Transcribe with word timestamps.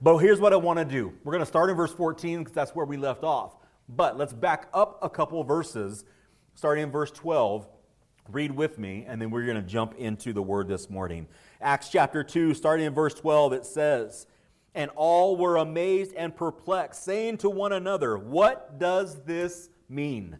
But 0.00 0.18
here's 0.18 0.40
what 0.40 0.52
I 0.52 0.56
want 0.56 0.78
to 0.78 0.84
do. 0.84 1.12
We're 1.24 1.32
going 1.32 1.42
to 1.42 1.46
start 1.46 1.70
in 1.70 1.76
verse 1.76 1.92
14 1.92 2.40
because 2.40 2.52
that's 2.52 2.74
where 2.74 2.86
we 2.86 2.96
left 2.96 3.24
off. 3.24 3.56
But 3.88 4.18
let's 4.18 4.32
back 4.32 4.68
up 4.74 4.98
a 5.02 5.08
couple 5.08 5.42
verses, 5.44 6.04
starting 6.54 6.84
in 6.84 6.90
verse 6.90 7.10
12. 7.10 7.66
Read 8.28 8.50
with 8.50 8.78
me, 8.78 9.04
and 9.06 9.22
then 9.22 9.30
we're 9.30 9.44
going 9.44 9.56
to 9.56 9.62
jump 9.62 9.94
into 9.94 10.32
the 10.32 10.42
word 10.42 10.66
this 10.66 10.90
morning. 10.90 11.28
Acts 11.60 11.88
chapter 11.88 12.24
2, 12.24 12.54
starting 12.54 12.84
in 12.84 12.92
verse 12.92 13.14
12, 13.14 13.52
it 13.52 13.64
says, 13.64 14.26
And 14.74 14.90
all 14.96 15.36
were 15.36 15.56
amazed 15.56 16.12
and 16.14 16.34
perplexed, 16.34 17.04
saying 17.04 17.38
to 17.38 17.50
one 17.50 17.72
another, 17.72 18.18
What 18.18 18.80
does 18.80 19.22
this 19.22 19.70
mean? 19.88 20.38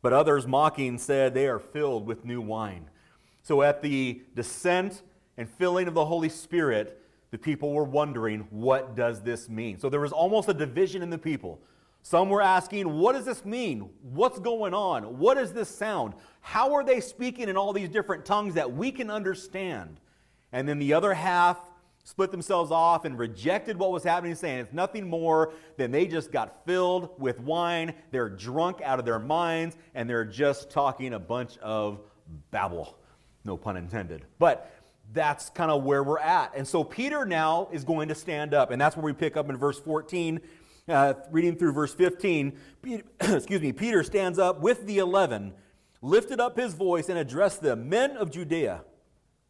But 0.00 0.14
others 0.14 0.46
mocking 0.46 0.96
said, 0.96 1.34
They 1.34 1.46
are 1.46 1.58
filled 1.58 2.06
with 2.06 2.24
new 2.24 2.40
wine. 2.40 2.88
So 3.42 3.62
at 3.62 3.82
the 3.82 4.22
descent 4.34 5.02
and 5.36 5.48
filling 5.48 5.88
of 5.88 5.94
the 5.94 6.06
Holy 6.06 6.30
Spirit, 6.30 7.02
the 7.30 7.38
people 7.38 7.72
were 7.72 7.84
wondering, 7.84 8.46
What 8.50 8.96
does 8.96 9.22
this 9.22 9.48
mean? 9.48 9.78
So 9.78 9.88
there 9.88 10.00
was 10.00 10.12
almost 10.12 10.48
a 10.48 10.54
division 10.54 11.02
in 11.02 11.10
the 11.10 11.18
people. 11.18 11.60
Some 12.02 12.30
were 12.30 12.42
asking, 12.42 12.98
What 12.98 13.12
does 13.14 13.24
this 13.24 13.44
mean? 13.44 13.90
What's 14.02 14.38
going 14.38 14.74
on? 14.74 15.18
What 15.18 15.36
is 15.38 15.52
this 15.52 15.68
sound? 15.68 16.14
How 16.40 16.74
are 16.74 16.84
they 16.84 17.00
speaking 17.00 17.48
in 17.48 17.56
all 17.56 17.72
these 17.72 17.88
different 17.88 18.24
tongues 18.24 18.54
that 18.54 18.72
we 18.72 18.90
can 18.90 19.10
understand? 19.10 20.00
And 20.52 20.68
then 20.68 20.78
the 20.78 20.94
other 20.94 21.12
half 21.12 21.58
split 22.08 22.30
themselves 22.30 22.70
off 22.70 23.04
and 23.04 23.18
rejected 23.18 23.76
what 23.76 23.92
was 23.92 24.02
happening, 24.02 24.34
saying 24.34 24.60
it's 24.60 24.72
nothing 24.72 25.06
more 25.06 25.52
than 25.76 25.90
they 25.90 26.06
just 26.06 26.32
got 26.32 26.64
filled 26.64 27.10
with 27.20 27.38
wine. 27.40 27.92
They're 28.10 28.30
drunk 28.30 28.80
out 28.82 28.98
of 28.98 29.04
their 29.04 29.18
minds, 29.18 29.76
and 29.94 30.08
they're 30.08 30.24
just 30.24 30.70
talking 30.70 31.12
a 31.12 31.18
bunch 31.18 31.58
of 31.58 32.00
babble. 32.50 32.96
No 33.44 33.58
pun 33.58 33.76
intended. 33.76 34.24
But 34.38 34.72
that's 35.12 35.50
kind 35.50 35.70
of 35.70 35.84
where 35.84 36.02
we're 36.02 36.18
at. 36.18 36.54
And 36.56 36.66
so 36.66 36.84
Peter 36.84 37.24
now 37.24 37.68
is 37.72 37.84
going 37.84 38.08
to 38.08 38.14
stand 38.14 38.54
up, 38.54 38.70
and 38.70 38.80
that's 38.80 38.96
where 38.96 39.04
we 39.04 39.12
pick 39.12 39.36
up 39.36 39.48
in 39.48 39.56
verse 39.56 39.78
14 39.78 40.40
uh, 40.88 41.14
reading 41.30 41.56
through 41.56 41.72
verse 41.72 41.94
15, 41.94 42.58
Peter, 42.82 43.02
excuse 43.20 43.60
me, 43.60 43.72
Peter 43.72 44.02
stands 44.02 44.38
up 44.38 44.60
with 44.60 44.86
the 44.86 44.98
eleven, 44.98 45.52
lifted 46.00 46.40
up 46.40 46.58
his 46.58 46.74
voice, 46.74 47.08
and 47.08 47.18
addressed 47.18 47.60
them 47.60 47.88
Men 47.88 48.16
of 48.16 48.30
Judea, 48.30 48.82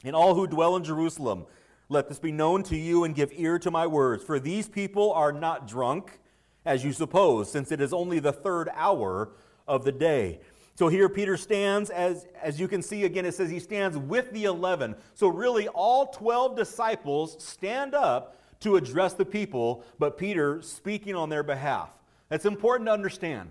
and 0.05 0.15
all 0.15 0.35
who 0.35 0.47
dwell 0.47 0.77
in 0.77 0.85
Jerusalem, 0.85 1.47
let 1.89 2.09
this 2.09 2.19
be 2.19 2.33
known 2.33 2.63
to 2.65 2.77
you 2.77 3.05
and 3.05 3.15
give 3.15 3.31
ear 3.35 3.59
to 3.61 3.71
my 3.71 3.87
words. 3.87 4.23
For 4.23 4.39
these 4.39 4.69
people 4.69 5.13
are 5.13 5.33
not 5.33 5.67
drunk, 5.67 6.19
as 6.65 6.85
you 6.85 6.93
suppose, 6.93 7.51
since 7.51 7.73
it 7.73 7.81
is 7.81 7.93
only 7.93 8.19
the 8.19 8.33
third 8.33 8.69
hour 8.75 9.31
of 9.67 9.85
the 9.85 9.93
day. 9.93 10.41
So 10.79 10.87
here 10.87 11.09
Peter 11.09 11.37
stands, 11.37 11.91
as, 11.91 12.29
as 12.41 12.61
you 12.61 12.69
can 12.69 12.83
see 12.83 13.03
again, 13.05 13.27
it 13.27 13.35
says 13.35 13.51
he 13.51 13.59
stands 13.59 13.99
with 13.99 14.31
the 14.31 14.45
eleven. 14.45 14.95
So 15.15 15.27
really, 15.27 15.67
all 15.67 16.07
12 16.07 16.57
disciples 16.57 17.35
stand 17.43 17.97
up 17.97 18.37
to 18.61 18.77
address 18.77 19.15
the 19.15 19.25
people, 19.25 19.83
but 19.99 20.17
Peter 20.17 20.63
speaking 20.63 21.17
on 21.17 21.31
their 21.31 21.43
behalf. 21.43 21.91
That's 22.29 22.45
important 22.47 22.87
to 22.87 22.93
understand. 22.93 23.51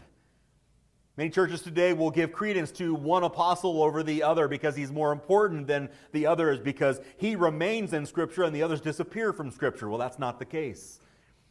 Many 1.17 1.29
churches 1.29 1.61
today 1.63 1.91
will 1.91 2.11
give 2.11 2.31
credence 2.31 2.71
to 2.73 2.95
one 2.95 3.25
apostle 3.25 3.83
over 3.83 4.03
the 4.03 4.23
other 4.23 4.47
because 4.47 4.77
he's 4.77 4.93
more 4.93 5.11
important 5.11 5.67
than 5.67 5.89
the 6.13 6.27
others 6.27 6.61
because 6.61 7.01
he 7.17 7.35
remains 7.35 7.91
in 7.91 8.05
Scripture 8.05 8.43
and 8.43 8.55
the 8.55 8.63
others 8.63 8.79
disappear 8.79 9.33
from 9.33 9.51
Scripture. 9.51 9.89
Well, 9.89 9.99
that's 9.99 10.17
not 10.17 10.39
the 10.39 10.45
case. 10.45 11.01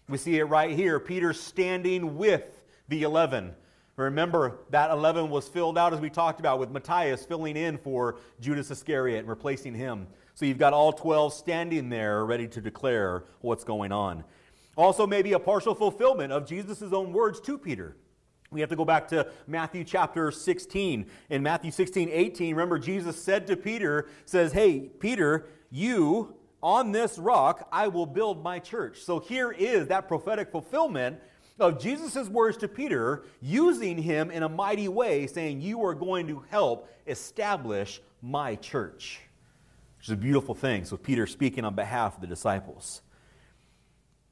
We 0.09 0.17
see 0.17 0.39
it 0.39 0.45
right 0.45 0.75
here. 0.75 0.99
Peter 0.99 1.35
standing 1.35 2.17
with 2.17 2.65
the 2.89 3.03
eleven. 3.03 3.55
Remember, 3.97 4.59
that 4.71 4.91
11 4.91 5.31
was 5.31 5.49
filled 5.49 5.79
out, 5.79 5.95
as 5.95 6.01
we 6.01 6.11
talked 6.11 6.39
about, 6.39 6.59
with 6.59 6.71
Matthias 6.71 7.25
filling 7.25 7.57
in 7.57 7.79
for 7.79 8.19
Judas 8.41 8.71
Iscariot 8.71 9.21
and 9.21 9.29
replacing 9.29 9.75
him. 9.75 10.07
So 10.35 10.45
you've 10.45 10.59
got 10.59 10.75
all 10.75 10.93
12 10.93 11.33
standing 11.33 11.89
there 11.89 12.27
ready 12.27 12.47
to 12.49 12.61
declare 12.61 13.25
what's 13.41 13.65
going 13.65 13.93
on. 13.93 14.23
Also, 14.77 15.07
maybe 15.07 15.33
a 15.33 15.39
partial 15.39 15.75
fulfillment 15.75 16.31
of 16.31 16.47
Jesus' 16.47 16.93
own 16.93 17.15
words 17.15 17.41
to 17.41 17.57
Peter. 17.57 17.97
We 18.51 18.61
have 18.61 18.69
to 18.69 18.77
go 18.77 18.85
back 18.85 19.09
to 19.09 19.31
Matthew 19.47 19.83
chapter 19.83 20.31
16. 20.31 21.07
In 21.31 21.43
Matthew 21.43 21.71
16, 21.71 22.11
18, 22.13 22.55
remember 22.55 22.79
Jesus 22.79 23.21
said 23.21 23.47
to 23.47 23.57
Peter, 23.57 24.09
says, 24.27 24.53
Hey, 24.53 24.91
Peter, 25.01 25.47
you, 25.71 26.35
on 26.63 26.93
this 26.93 27.19
rock, 27.19 27.67
I 27.73 27.89
will 27.89 28.07
build 28.07 28.45
my 28.45 28.59
church. 28.59 29.01
So 29.01 29.21
here 29.21 29.53
is 29.53 29.89
that 29.89 30.07
prophetic 30.07 30.53
fulfillment 30.53 31.19
of 31.59 31.81
Jesus' 31.81 32.29
words 32.29 32.57
to 32.59 32.69
Peter, 32.69 33.25
using 33.41 33.99
him 33.99 34.31
in 34.31 34.43
a 34.43 34.49
mighty 34.49 34.89
way, 34.89 35.27
saying, 35.27 35.61
You 35.61 35.85
are 35.85 35.95
going 35.95 36.27
to 36.29 36.45
help 36.51 36.89
establish 37.07 38.01
my 38.23 38.57
church 38.57 39.21
which 40.07 40.09
is 40.09 40.13
a 40.13 40.17
beautiful 40.17 40.55
thing. 40.55 40.85
So 40.85 40.97
Peter 40.97 41.27
speaking 41.27 41.65
on 41.65 41.75
behalf 41.75 42.15
of 42.15 42.21
the 42.21 42.29
disciples. 42.29 43.03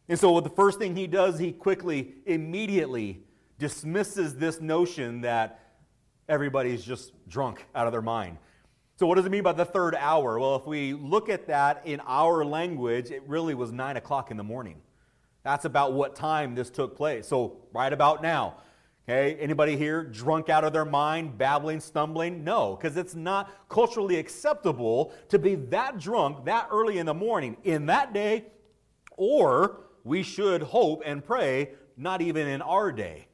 And 0.09 0.17
so 0.17 0.41
the 0.41 0.51
first 0.51 0.79
thing 0.79 0.95
he 0.95 1.09
does, 1.09 1.37
he 1.37 1.51
quickly, 1.51 2.15
immediately 2.27 3.25
dismisses 3.59 4.37
this 4.37 4.61
notion 4.61 5.23
that 5.23 5.73
everybody's 6.29 6.85
just 6.85 7.13
drunk 7.29 7.67
out 7.75 7.87
of 7.87 7.93
their 7.93 8.03
mind. 8.03 8.39
So, 8.97 9.09
what 9.09 9.17
does 9.17 9.27
it 9.27 9.31
mean 9.31 9.43
by 9.43 9.53
the 9.53 9.65
third 9.65 9.97
hour? 9.97 10.39
Well, 10.39 10.55
if 10.55 10.67
we 10.67 10.93
look 10.93 11.29
at 11.29 11.49
that 11.49 11.83
in 11.85 12.01
our 12.07 12.45
language, 12.45 13.11
it 13.11 13.25
really 13.27 13.55
was 13.55 13.73
nine 13.73 13.97
o'clock 13.97 14.31
in 14.31 14.37
the 14.37 14.45
morning. 14.45 14.81
That's 15.45 15.67
about 15.67 15.93
what 15.93 16.17
time 16.17 16.55
this 16.55 16.71
took 16.71 16.97
place. 16.97 17.29
So, 17.29 17.59
right 17.73 17.93
about 17.93 18.23
now. 18.23 18.57
Okay, 19.07 19.37
anybody 19.39 19.77
here 19.77 20.03
drunk 20.03 20.49
out 20.49 20.65
of 20.65 20.73
their 20.73 20.87
mind, 20.87 21.37
babbling, 21.37 21.81
stumbling? 21.81 22.43
No, 22.43 22.75
because 22.75 22.97
it's 22.97 23.15
not 23.15 23.69
culturally 23.69 24.17
acceptable 24.17 25.13
to 25.29 25.39
be 25.39 25.57
that 25.57 25.99
drunk 25.99 26.47
that 26.47 26.69
early 26.73 26.97
in 26.97 27.05
the 27.05 27.13
morning 27.13 27.59
in 27.65 27.85
that 27.87 28.15
day, 28.15 28.47
or 29.19 29.81
we 30.05 30.23
should 30.23 30.63
hope 30.63 31.03
and 31.05 31.23
pray, 31.23 31.73
not 31.99 32.23
even 32.23 32.49
in 32.49 32.63
our 32.63 32.91
day, 32.91 33.27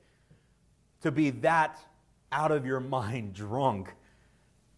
to 1.02 1.12
be 1.12 1.30
that 1.30 1.78
out 2.32 2.50
of 2.50 2.66
your 2.66 2.80
mind 2.80 3.32
drunk 3.32 3.94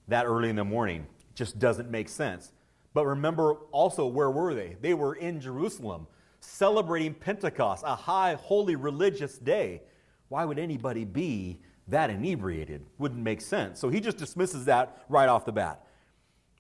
that 0.09 0.27
early 0.27 0.51
in 0.51 0.57
the 0.57 0.65
morning. 0.65 1.07
It 1.31 1.37
just 1.37 1.59
doesn't 1.59 1.91
make 1.91 2.11
sense. 2.11 2.53
But 2.93 3.07
remember 3.07 3.55
also, 3.71 4.07
where 4.07 4.31
were 4.31 4.53
they? 4.53 4.77
They 4.83 4.93
were 4.93 5.15
in 5.15 5.41
Jerusalem 5.41 6.07
celebrating 6.43 7.15
Pentecost, 7.15 7.85
a 7.87 7.95
high, 7.95 8.35
holy, 8.35 8.77
religious 8.77 9.39
day. 9.39 9.83
Why 10.29 10.45
would 10.45 10.59
anybody 10.59 11.05
be 11.05 11.61
that 11.89 12.11
inebriated? 12.11 12.85
Wouldn't 12.99 13.23
make 13.23 13.41
sense. 13.41 13.79
So 13.79 13.89
he 13.89 14.01
just 14.01 14.19
dismisses 14.19 14.65
that 14.67 15.05
right 15.09 15.29
off 15.29 15.45
the 15.45 15.53
bat. 15.53 15.87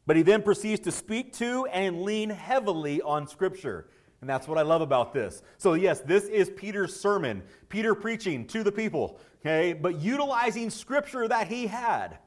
But 0.06 0.16
he 0.16 0.22
then 0.22 0.42
proceeds 0.42 0.80
to 0.82 0.92
speak 0.92 1.32
to 1.34 1.66
and 1.66 2.02
lean 2.02 2.30
heavily 2.30 3.02
on 3.02 3.26
Scripture. 3.26 3.88
And 4.20 4.30
that's 4.30 4.46
what 4.46 4.56
I 4.56 4.62
love 4.62 4.82
about 4.82 5.12
this. 5.12 5.42
So, 5.58 5.74
yes, 5.74 6.00
this 6.00 6.24
is 6.24 6.50
Peter's 6.50 6.94
sermon, 6.94 7.42
Peter 7.68 7.94
preaching 7.94 8.46
to 8.48 8.62
the 8.62 8.70
people, 8.70 9.18
okay, 9.40 9.72
but 9.72 10.00
utilizing 10.00 10.70
Scripture 10.70 11.26
that 11.26 11.48
he 11.48 11.66
had 11.66 12.18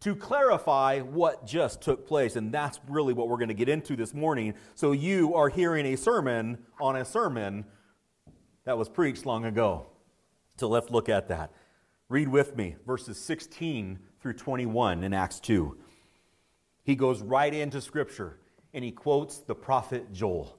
to 0.00 0.14
clarify 0.14 1.00
what 1.00 1.46
just 1.46 1.80
took 1.80 2.06
place. 2.06 2.36
And 2.36 2.52
that's 2.52 2.78
really 2.88 3.12
what 3.12 3.28
we're 3.28 3.38
going 3.38 3.48
to 3.48 3.54
get 3.54 3.68
into 3.68 3.96
this 3.96 4.12
morning. 4.14 4.54
So, 4.74 4.92
you 4.92 5.34
are 5.34 5.48
hearing 5.48 5.86
a 5.86 5.96
sermon 5.96 6.58
on 6.80 6.96
a 6.96 7.04
sermon 7.04 7.64
that 8.66 8.76
was 8.76 8.88
preached 8.88 9.24
long 9.24 9.46
ago. 9.46 9.86
So 10.58 10.68
let's 10.68 10.90
look 10.90 11.08
at 11.08 11.28
that. 11.28 11.52
Read 12.08 12.28
with 12.28 12.56
me 12.56 12.76
verses 12.86 13.18
16 13.18 13.98
through 14.20 14.34
21 14.34 15.04
in 15.04 15.14
Acts 15.14 15.40
2. 15.40 15.78
He 16.82 16.94
goes 16.94 17.22
right 17.22 17.52
into 17.52 17.80
Scripture 17.80 18.38
and 18.74 18.84
he 18.84 18.92
quotes 18.92 19.38
the 19.38 19.54
prophet 19.54 20.12
Joel. 20.12 20.58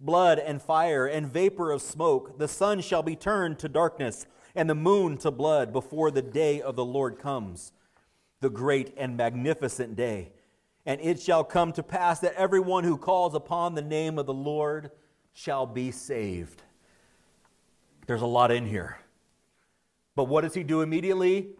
blood 0.00 0.38
and 0.38 0.60
fire 0.62 1.06
and 1.06 1.30
vapor 1.30 1.70
of 1.70 1.82
smoke. 1.82 2.38
The 2.38 2.48
sun 2.48 2.80
shall 2.80 3.02
be 3.02 3.16
turned 3.16 3.58
to 3.58 3.68
darkness, 3.68 4.26
and 4.54 4.68
the 4.68 4.74
moon 4.74 5.18
to 5.18 5.30
blood 5.30 5.72
before 5.72 6.10
the 6.10 6.22
day 6.22 6.60
of 6.60 6.74
the 6.74 6.84
Lord 6.84 7.18
comes, 7.18 7.72
the 8.40 8.50
great 8.50 8.94
and 8.96 9.16
magnificent 9.16 9.94
day. 9.94 10.32
And 10.86 11.00
it 11.02 11.20
shall 11.20 11.44
come 11.44 11.72
to 11.74 11.82
pass 11.82 12.20
that 12.20 12.34
everyone 12.34 12.84
who 12.84 12.96
calls 12.96 13.34
upon 13.34 13.74
the 13.74 13.82
name 13.82 14.18
of 14.18 14.26
the 14.26 14.34
Lord 14.34 14.90
shall 15.32 15.66
be 15.66 15.90
saved. 15.90 16.62
There's 18.06 18.22
a 18.22 18.26
lot 18.26 18.50
in 18.50 18.66
here. 18.66 18.98
But 20.16 20.24
what 20.24 20.40
does 20.40 20.54
he 20.54 20.64
do 20.64 20.80
immediately? 20.80 21.50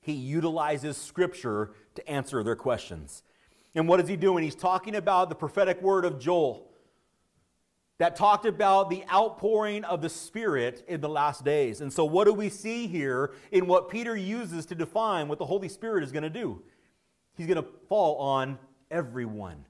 He 0.00 0.12
utilizes 0.12 0.96
scripture 0.96 1.72
to 1.94 2.08
answer 2.08 2.42
their 2.42 2.56
questions. 2.56 3.22
And 3.74 3.86
what 3.86 4.00
is 4.00 4.08
he 4.08 4.16
doing? 4.16 4.42
He's 4.42 4.54
talking 4.54 4.96
about 4.96 5.28
the 5.28 5.34
prophetic 5.34 5.80
word 5.80 6.04
of 6.04 6.18
Joel. 6.18 6.71
That 7.98 8.16
talked 8.16 8.46
about 8.46 8.90
the 8.90 9.04
outpouring 9.12 9.84
of 9.84 10.02
the 10.02 10.08
Spirit 10.08 10.84
in 10.88 11.00
the 11.00 11.08
last 11.08 11.44
days. 11.44 11.80
And 11.80 11.92
so, 11.92 12.04
what 12.04 12.24
do 12.24 12.32
we 12.32 12.48
see 12.48 12.86
here 12.86 13.32
in 13.50 13.66
what 13.66 13.88
Peter 13.88 14.16
uses 14.16 14.66
to 14.66 14.74
define 14.74 15.28
what 15.28 15.38
the 15.38 15.46
Holy 15.46 15.68
Spirit 15.68 16.02
is 16.02 16.12
going 16.12 16.24
to 16.24 16.30
do? 16.30 16.62
He's 17.36 17.46
going 17.46 17.62
to 17.62 17.68
fall 17.88 18.16
on 18.16 18.58
everyone. 18.90 19.64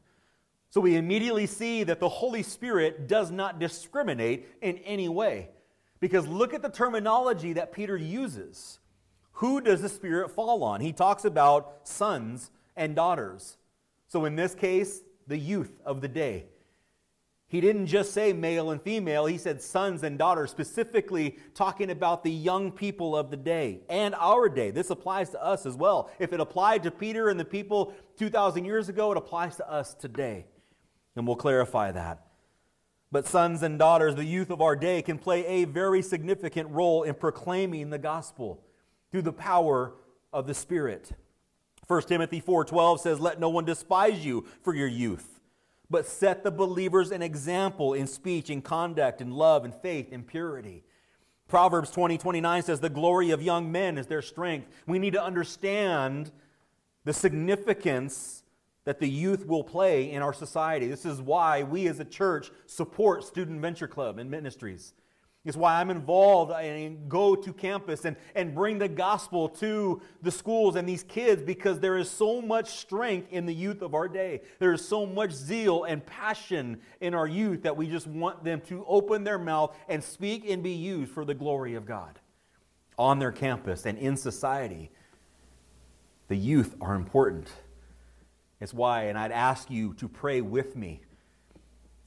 So, 0.71 0.81
we 0.81 0.97
immediately 0.97 1.47
see 1.47 1.85
that 1.85 2.01
the 2.01 2.09
Holy 2.09 2.43
Spirit 2.43 3.07
does 3.07 3.31
not 3.31 3.59
discriminate 3.59 4.49
in 4.63 4.79
any 4.79 5.09
way. 5.09 5.51
Because 6.01 6.27
look 6.27 6.55
at 6.55 6.63
the 6.63 6.69
terminology 6.69 7.53
that 7.53 7.73
Peter 7.73 7.97
uses. 7.97 8.79
Who 9.33 9.61
does 9.61 9.83
the 9.83 9.89
Spirit 9.89 10.31
fall 10.31 10.65
on? 10.65 10.81
He 10.81 10.93
talks 10.93 11.25
about 11.25 11.81
sons 11.83 12.51
and 12.77 12.97
daughters. 12.97 13.57
So, 14.09 14.25
in 14.25 14.37
this 14.37 14.55
case, 14.55 15.03
the 15.27 15.39
youth 15.39 15.81
of 15.85 16.01
the 16.01 16.09
day. 16.09 16.47
He 17.53 17.61
didn't 17.61 17.89
just 17.89 18.15
say 18.15 18.33
male 18.33 18.71
and 18.71 18.81
female, 18.81 19.27
he 19.27 19.37
said 19.37 19.61
sons 19.61 20.05
and 20.05 20.19
daughters, 20.19 20.51
specifically 20.51 21.37
talking 21.53 21.91
about 21.91 22.25
the 22.25 22.31
young 22.31 22.73
people 22.73 23.15
of 23.15 23.31
the 23.31 23.37
day 23.37 23.83
and 23.91 24.15
our 24.15 24.49
day. 24.49 24.71
This 24.71 24.89
applies 24.89 25.29
to 25.31 25.45
us 25.45 25.67
as 25.67 25.77
well. 25.77 26.11
If 26.19 26.33
it 26.33 26.41
applied 26.41 26.83
to 26.85 26.91
Peter 26.91 27.29
and 27.29 27.39
the 27.39 27.45
people 27.45 27.93
2,000 28.17 28.65
years 28.65 28.89
ago, 28.89 29.13
it 29.13 29.19
applies 29.19 29.57
to 29.57 29.71
us 29.71 29.93
today. 29.93 30.47
And 31.15 31.27
we'll 31.27 31.37
clarify 31.37 31.93
that. 31.93 32.25
But 33.11 33.27
sons 33.27 33.63
and 33.63 33.79
daughters, 33.79 34.15
the 34.15 34.25
youth 34.25 34.49
of 34.49 34.63
our 34.63 34.75
day, 34.75 35.03
can 35.03 35.19
play 35.19 35.45
a 35.45 35.67
very 35.67 36.01
significant 36.01 36.71
role 36.71 37.03
in 37.03 37.15
proclaiming 37.15 37.91
the 37.91 37.99
gospel 37.99 38.65
through 39.11 39.23
the 39.23 39.33
power 39.35 39.93
of 40.33 40.47
the 40.47 40.55
Spirit. 40.55 41.13
1 41.87 42.09
Timothy 42.09 42.41
4:12 42.41 42.99
says, 43.01 43.21
"Let 43.21 43.39
no 43.39 43.51
one 43.51 43.67
despise 43.67 44.25
you 44.25 44.47
for 44.63 44.75
your 44.75 44.89
youth." 44.89 45.32
But 45.93 46.07
set 46.07 46.43
the 46.43 46.51
believers 46.51 47.13
an 47.13 47.23
example 47.23 47.93
in 47.93 48.07
speech, 48.07 48.51
in 48.51 48.63
conduct, 48.63 49.21
in 49.21 49.31
love, 49.31 49.65
in 49.65 49.71
faith, 49.71 50.11
in 50.11 50.25
purity. 50.25 50.83
Proverbs 51.47 51.91
20, 51.91 52.17
29 52.17 52.63
says, 52.63 52.81
The 52.81 52.89
glory 52.89 53.31
of 53.31 53.43
young 53.43 53.71
men 53.71 53.99
is 53.99 54.07
their 54.07 54.23
strength. 54.23 54.69
We 54.87 54.99
need 54.99 55.13
to 55.13 55.23
understand 55.23 56.33
the 57.05 57.13
significance 57.13 58.43
that 58.85 59.01
the 59.01 59.09
youth 59.09 59.47
will 59.47 59.63
play 59.63 60.11
in 60.11 60.23
our 60.23 60.33
society. 60.33 60.89
This 60.89 61.05
is 61.05 61.21
why 61.21 61.63
we 61.63 61.87
as 61.89 62.01
a 62.01 62.05
church 62.07 62.51
support 62.67 63.23
Student 63.23 63.61
Venture 63.61 63.87
Club 63.87 64.19
and 64.19 64.31
ministries. 64.31 64.95
It's 65.45 65.57
why 65.57 65.81
I'm 65.81 65.91
involved 65.91 66.53
and 66.53 67.09
go 67.09 67.35
to 67.35 67.53
campus 67.53 68.05
and, 68.05 68.17
and 68.37 68.55
bring 68.55 68.79
the 68.79 68.89
gospel 68.89 69.49
to 69.49 70.01
the 70.23 70.31
schools 70.31 70.77
and 70.77 70.89
these 70.89 71.03
kids 71.03 71.43
because 71.43 71.81
there 71.81 71.97
is 71.97 72.09
so 72.09 72.41
much 72.41 72.71
strength 72.79 73.27
in 73.33 73.45
the 73.45 73.53
youth 73.53 73.83
of 73.83 73.93
our 73.93 74.07
day. 74.07 74.43
There 74.61 74.73
is 74.73 74.87
so 74.87 75.05
much 75.05 75.33
zeal 75.33 75.83
and 75.83 76.05
passion 76.07 76.81
in 77.01 77.13
our 77.13 77.27
youth 77.27 77.63
that 77.63 77.77
we 77.77 77.89
just 77.89 78.07
want 78.07 78.45
them 78.45 78.61
to 78.69 78.85
open 78.87 79.25
their 79.25 79.39
mouth 79.39 79.77
and 79.89 80.03
speak 80.03 80.49
and 80.49 80.63
be 80.63 80.71
used 80.71 81.11
for 81.11 81.25
the 81.25 81.35
glory 81.35 81.75
of 81.75 81.87
God 81.87 82.21
on 82.97 83.19
their 83.19 83.33
campus 83.33 83.85
and 83.85 83.99
in 83.99 84.17
society. 84.17 84.93
The 86.29 86.37
youth 86.37 86.77
are 86.81 86.95
important. 86.95 87.51
It's 88.61 88.73
why, 88.73 89.05
and 89.07 89.19
I'd 89.19 89.33
ask 89.33 89.73
you 89.73 89.95
to 89.95 90.07
pray 90.07 90.41
with 90.41 90.77
me 90.77 91.01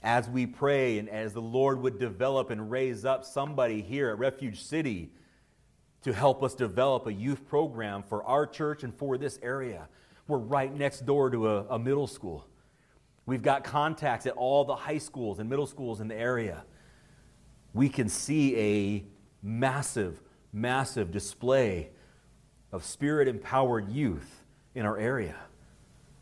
as 0.06 0.30
we 0.30 0.46
pray 0.46 1.00
and 1.00 1.10
as 1.10 1.34
the 1.34 1.42
Lord 1.42 1.82
would 1.82 2.00
develop 2.00 2.52
and 2.52 2.70
raise 2.70 3.06
up 3.06 3.26
somebody 3.26 3.82
here 3.82 4.10
at 4.10 4.20
Refuge 4.20 4.62
City 4.62 5.10
to 6.04 6.14
help 6.14 6.44
us 6.44 6.54
develop 6.54 7.08
a 7.08 7.14
youth 7.14 7.48
program 7.48 8.04
for 8.04 8.24
our 8.24 8.46
church 8.46 8.84
and 8.84 8.94
for 8.94 9.18
this 9.18 9.40
area. 9.42 9.90
We're 10.28 10.38
right 10.38 10.74
next 10.74 11.08
door 11.08 11.32
to 11.32 11.50
a, 11.50 11.66
a 11.72 11.80
middle 11.80 12.06
school. 12.06 12.46
We've 13.26 13.42
got 13.42 13.64
contacts 13.64 14.28
at 14.28 14.34
all 14.34 14.64
the 14.64 14.76
high 14.76 15.00
schools 15.00 15.40
and 15.40 15.50
middle 15.50 15.66
schools 15.66 16.00
in 16.00 16.08
the 16.08 16.16
area. 16.16 16.64
We 17.74 17.90
can 17.90 18.08
see 18.08 18.56
a 18.56 19.04
massive, 19.42 20.22
massive 20.54 21.12
display 21.12 21.90
of 22.72 22.86
spirit 22.86 23.28
empowered 23.28 23.90
youth 23.90 24.44
in 24.76 24.86
our 24.86 25.00
area. 25.00 25.36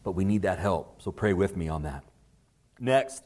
But 0.04 0.14
we 0.14 0.24
need 0.24 0.44
that 0.44 0.60
help. 0.60 1.02
So 1.02 1.12
pray 1.12 1.34
with 1.34 1.58
me 1.58 1.68
on 1.68 1.84
that. 1.84 2.06
Next, 2.80 3.24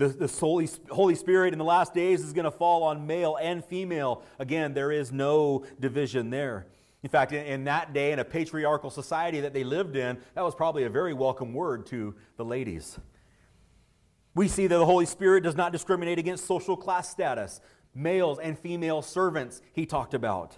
the, 0.00 0.08
the 0.08 0.26
Holy, 0.26 0.66
Holy 0.90 1.14
Spirit 1.14 1.52
in 1.52 1.58
the 1.58 1.64
last 1.64 1.92
days 1.92 2.24
is 2.24 2.32
going 2.32 2.46
to 2.46 2.50
fall 2.50 2.84
on 2.84 3.06
male 3.06 3.36
and 3.40 3.62
female. 3.62 4.22
Again, 4.38 4.72
there 4.72 4.90
is 4.90 5.12
no 5.12 5.66
division 5.78 6.30
there. 6.30 6.66
In 7.02 7.10
fact, 7.10 7.32
in, 7.32 7.44
in, 7.44 7.64
that 7.64 7.92
day, 7.92 8.12
in 8.12 8.18
a 8.18 8.24
patriarchal 8.24 8.88
society 8.88 9.40
that 9.40 9.52
they 9.52 9.62
lived 9.62 9.96
in, 9.96 10.16
that 10.34 10.40
was 10.40 10.54
probably 10.54 10.84
a 10.84 10.88
very 10.88 11.12
welcome 11.12 11.52
word 11.52 11.84
to 11.86 12.14
the 12.38 12.44
ladies. 12.46 12.98
We 14.34 14.48
see 14.48 14.66
that 14.68 14.78
the 14.78 14.86
Holy 14.86 15.04
Spirit 15.04 15.42
does 15.42 15.54
not 15.54 15.70
discriminate 15.70 16.18
against 16.18 16.46
social 16.46 16.78
class 16.78 17.10
status. 17.10 17.60
Males 17.94 18.38
and 18.38 18.58
female 18.58 19.02
servants, 19.02 19.60
he 19.74 19.84
talked 19.84 20.14
about. 20.14 20.56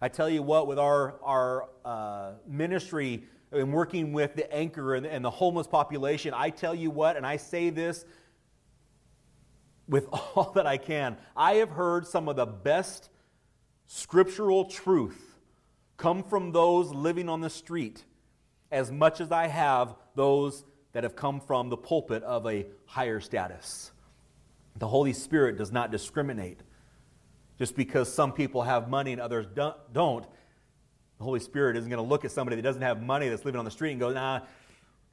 I 0.00 0.08
tell 0.08 0.28
you 0.28 0.42
what, 0.42 0.66
with 0.66 0.78
our, 0.80 1.20
our 1.22 1.68
uh, 1.84 2.32
ministry 2.48 3.22
and 3.52 3.72
working 3.72 4.12
with 4.12 4.34
the 4.34 4.52
anchor 4.52 4.96
and, 4.96 5.06
and 5.06 5.24
the 5.24 5.30
homeless 5.30 5.68
population, 5.68 6.34
I 6.34 6.50
tell 6.50 6.74
you 6.74 6.90
what, 6.90 7.16
and 7.16 7.24
I 7.24 7.36
say 7.36 7.70
this 7.70 8.04
with 9.90 10.06
all 10.12 10.52
that 10.54 10.66
I 10.66 10.78
can. 10.78 11.18
I 11.36 11.54
have 11.54 11.70
heard 11.70 12.06
some 12.06 12.28
of 12.28 12.36
the 12.36 12.46
best 12.46 13.10
scriptural 13.86 14.64
truth 14.64 15.36
come 15.96 16.22
from 16.22 16.52
those 16.52 16.90
living 16.90 17.28
on 17.28 17.42
the 17.42 17.50
street 17.50 18.04
as 18.70 18.90
much 18.90 19.20
as 19.20 19.32
I 19.32 19.48
have 19.48 19.94
those 20.14 20.64
that 20.92 21.02
have 21.02 21.16
come 21.16 21.40
from 21.40 21.68
the 21.68 21.76
pulpit 21.76 22.22
of 22.22 22.46
a 22.46 22.66
higher 22.86 23.20
status. 23.20 23.90
The 24.78 24.88
Holy 24.88 25.12
Spirit 25.12 25.58
does 25.58 25.72
not 25.72 25.90
discriminate. 25.90 26.60
Just 27.58 27.76
because 27.76 28.12
some 28.12 28.32
people 28.32 28.62
have 28.62 28.88
money 28.88 29.12
and 29.12 29.20
others 29.20 29.46
don't, 29.54 30.24
the 31.18 31.24
Holy 31.24 31.40
Spirit 31.40 31.76
isn't 31.76 31.90
going 31.90 32.02
to 32.02 32.08
look 32.08 32.24
at 32.24 32.30
somebody 32.30 32.56
that 32.56 32.62
doesn't 32.62 32.80
have 32.80 33.02
money 33.02 33.28
that's 33.28 33.44
living 33.44 33.58
on 33.58 33.66
the 33.66 33.70
street 33.70 33.90
and 33.90 34.00
go, 34.00 34.10
nah, 34.10 34.40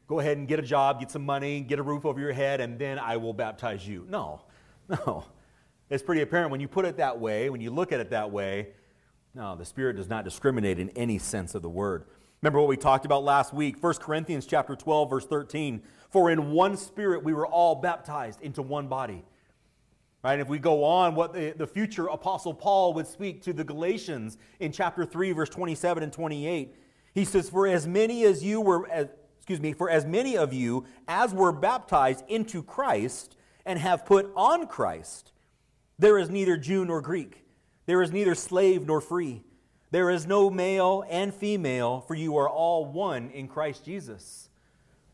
go 0.07 0.19
ahead 0.19 0.38
and 0.38 0.47
get 0.47 0.57
a 0.57 0.63
job, 0.63 1.01
get 1.01 1.12
some 1.12 1.25
money, 1.25 1.59
get 1.59 1.79
a 1.79 1.83
roof 1.83 2.06
over 2.06 2.19
your 2.19 2.31
head, 2.31 2.62
and 2.62 2.79
then 2.79 2.97
I 2.97 3.18
will 3.18 3.33
baptize 3.33 3.85
you. 3.85 4.06
No. 4.07 4.41
No. 5.06 5.25
It's 5.89 6.04
pretty 6.04 6.22
apparent 6.22 6.51
when 6.51 6.60
you 6.60 6.68
put 6.68 6.86
it 6.86 6.98
that 6.98 7.18
way, 7.19 7.50
when 7.50 7.62
you 7.62 7.72
look 7.72 7.94
at 7.94 8.00
it 8.00 8.10
that 8.10 8.30
way. 8.30 8.69
No, 9.34 9.56
the 9.56 9.63
Spirit 9.63 9.95
does 9.95 10.10
not 10.10 10.25
discriminate 10.25 10.80
in 10.80 10.89
any 10.92 11.18
sense 11.18 11.56
of 11.56 11.62
the 11.62 11.69
word. 11.69 12.06
Remember 12.41 12.60
what 12.60 12.67
we 12.67 12.77
talked 12.77 13.06
about 13.06 13.24
last 13.24 13.53
week, 13.53 13.82
1 13.82 13.94
Corinthians 13.96 14.46
chapter 14.46 14.75
12 14.75 15.10
verse 15.10 15.25
13, 15.25 15.82
for 16.10 16.29
in 16.29 16.51
one 16.51 16.75
spirit 16.75 17.24
we 17.24 17.34
were 17.34 17.48
all 17.48 17.75
baptized 17.75 18.41
into 18.41 18.62
one 18.62 18.88
body. 18.88 19.24
Right? 20.24 20.39
If 20.39 20.50
we 20.50 20.60
go 20.60 20.84
on 20.84 21.15
what 21.15 21.34
the, 21.34 21.53
the 21.56 21.65
future 21.65 22.08
apostle 22.08 22.53
Paul 22.53 22.94
would 22.96 23.08
speak 23.08 23.41
to 23.44 23.53
the 23.53 23.63
Galatians 23.63 24.38
in 24.60 24.72
chapter 24.72 25.06
3 25.06 25.32
verse 25.32 25.50
27 25.50 26.03
and 26.03 26.12
28, 26.12 26.75
he 27.13 27.25
says 27.25 27.50
for 27.50 27.65
as 27.65 27.88
many 27.88 28.25
as 28.25 28.44
you 28.44 28.60
were 28.60 28.89
as, 28.89 29.08
excuse 29.38 29.62
me, 29.62 29.72
for 29.72 29.89
as 29.89 30.06
many 30.06 30.38
of 30.38 30.51
you 30.51 30.86
as 31.08 31.34
were 31.34 31.53
baptized 31.53 32.24
into 32.27 32.62
Christ 32.62 33.37
and 33.67 33.77
have 33.77 34.05
put 34.05 34.31
on 34.36 34.65
Christ, 34.65 35.31
there 36.00 36.17
is 36.17 36.29
neither 36.29 36.57
Jew 36.57 36.86
nor 36.86 37.01
Greek, 37.01 37.43
there 37.86 38.01
is 38.01 38.12
neither 38.12 38.33
slave 38.33 38.88
nor 38.88 39.01
free, 39.01 39.43
there 39.91 40.09
is 40.09 40.25
no 40.25 40.50
male 40.50 41.03
and 41.09 41.33
female, 41.33 42.01
for 42.01 42.15
you 42.15 42.38
are 42.38 42.50
all 42.50 42.86
one 42.86 43.29
in 43.29 43.47
Christ 43.47 43.86
Jesus. 43.86 44.50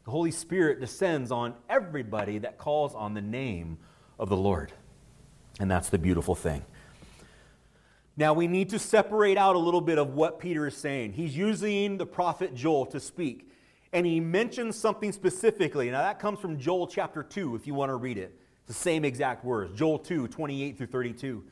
The 0.06 0.12
Holy 0.12 0.32
Spirit 0.32 0.80
descends 0.80 1.32
on 1.32 1.56
everybody 1.70 2.40
that 2.40 2.58
calls 2.58 2.94
on 2.96 3.14
the 3.14 3.22
name 3.22 3.78
of 4.20 4.30
the 4.30 4.38
Lord. 4.38 4.72
And 5.60 5.70
that's 5.70 5.90
the 5.90 6.00
beautiful 6.00 6.36
thing. 6.36 6.64
Now, 8.18 8.34
we 8.34 8.48
need 8.48 8.70
to 8.70 8.80
separate 8.80 9.38
out 9.38 9.56
a 9.56 9.60
little 9.60 9.82
bit 9.82 9.98
of 9.98 10.14
what 10.14 10.40
Peter 10.40 10.68
is 10.68 10.78
saying. 10.78 11.14
He's 11.14 11.36
using 11.36 11.98
the 11.98 12.06
prophet 12.06 12.54
Joel 12.54 12.86
to 12.88 13.00
speak, 13.00 13.50
and 13.92 14.06
he 14.06 14.20
mentions 14.20 14.76
something 14.76 15.12
specifically. 15.12 15.90
Now, 15.90 16.02
that 16.02 16.20
comes 16.20 16.40
from 16.40 16.60
Joel 16.60 16.86
chapter 16.86 17.24
2, 17.24 17.56
if 17.56 17.66
you 17.66 17.74
want 17.74 17.90
to 17.90 17.96
read 17.96 18.18
it. 18.18 18.38
The 18.68 18.74
same 18.74 19.04
exact 19.04 19.44
words, 19.44 19.78
Joel 19.78 20.00
2, 20.00 20.28
28 20.28 20.78
through 20.78 20.88
32. 20.88 21.44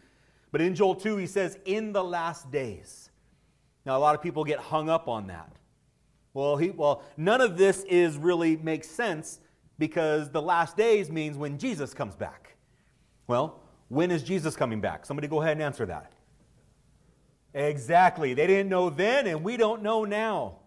But 0.51 0.61
in 0.61 0.75
Joel 0.75 0.95
2, 0.95 1.17
he 1.17 1.27
says, 1.27 1.57
in 1.65 1.93
the 1.93 2.03
last 2.03 2.51
days. 2.51 3.09
Now, 3.85 3.97
a 3.97 3.99
lot 3.99 4.15
of 4.15 4.21
people 4.21 4.43
get 4.43 4.59
hung 4.59 4.89
up 4.89 5.07
on 5.07 5.27
that. 5.27 5.51
Well, 6.33 6.57
he, 6.57 6.69
well, 6.69 7.03
none 7.17 7.41
of 7.41 7.57
this 7.57 7.83
is 7.83 8.17
really 8.17 8.55
makes 8.57 8.87
sense 8.87 9.39
because 9.77 10.29
the 10.29 10.41
last 10.41 10.77
days 10.77 11.09
means 11.09 11.37
when 11.37 11.57
Jesus 11.57 11.93
comes 11.93 12.15
back. 12.15 12.55
Well, 13.27 13.59
when 13.89 14.11
is 14.11 14.23
Jesus 14.23 14.55
coming 14.55 14.79
back? 14.79 15.05
Somebody 15.05 15.27
go 15.27 15.41
ahead 15.41 15.53
and 15.53 15.61
answer 15.61 15.85
that. 15.87 16.13
Exactly. 17.53 18.33
They 18.33 18.47
didn't 18.47 18.69
know 18.69 18.89
then, 18.89 19.27
and 19.27 19.43
we 19.43 19.57
don't 19.57 19.81
know 19.81 20.05
now 20.05 20.60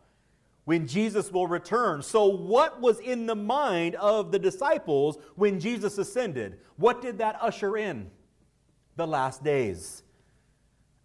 when 0.65 0.87
Jesus 0.87 1.31
will 1.31 1.47
return. 1.47 2.03
So, 2.03 2.27
what 2.27 2.81
was 2.81 2.99
in 3.01 3.27
the 3.27 3.35
mind 3.35 3.97
of 3.97 4.33
the 4.33 4.39
disciples 4.39 5.19
when 5.37 5.61
Jesus 5.61 5.99
ascended? 5.99 6.59
What 6.77 7.03
did 7.03 7.19
that 7.19 7.39
usher 7.41 7.77
in? 7.77 8.11
The 8.97 9.07
last 9.07 9.45
days. 9.45 10.03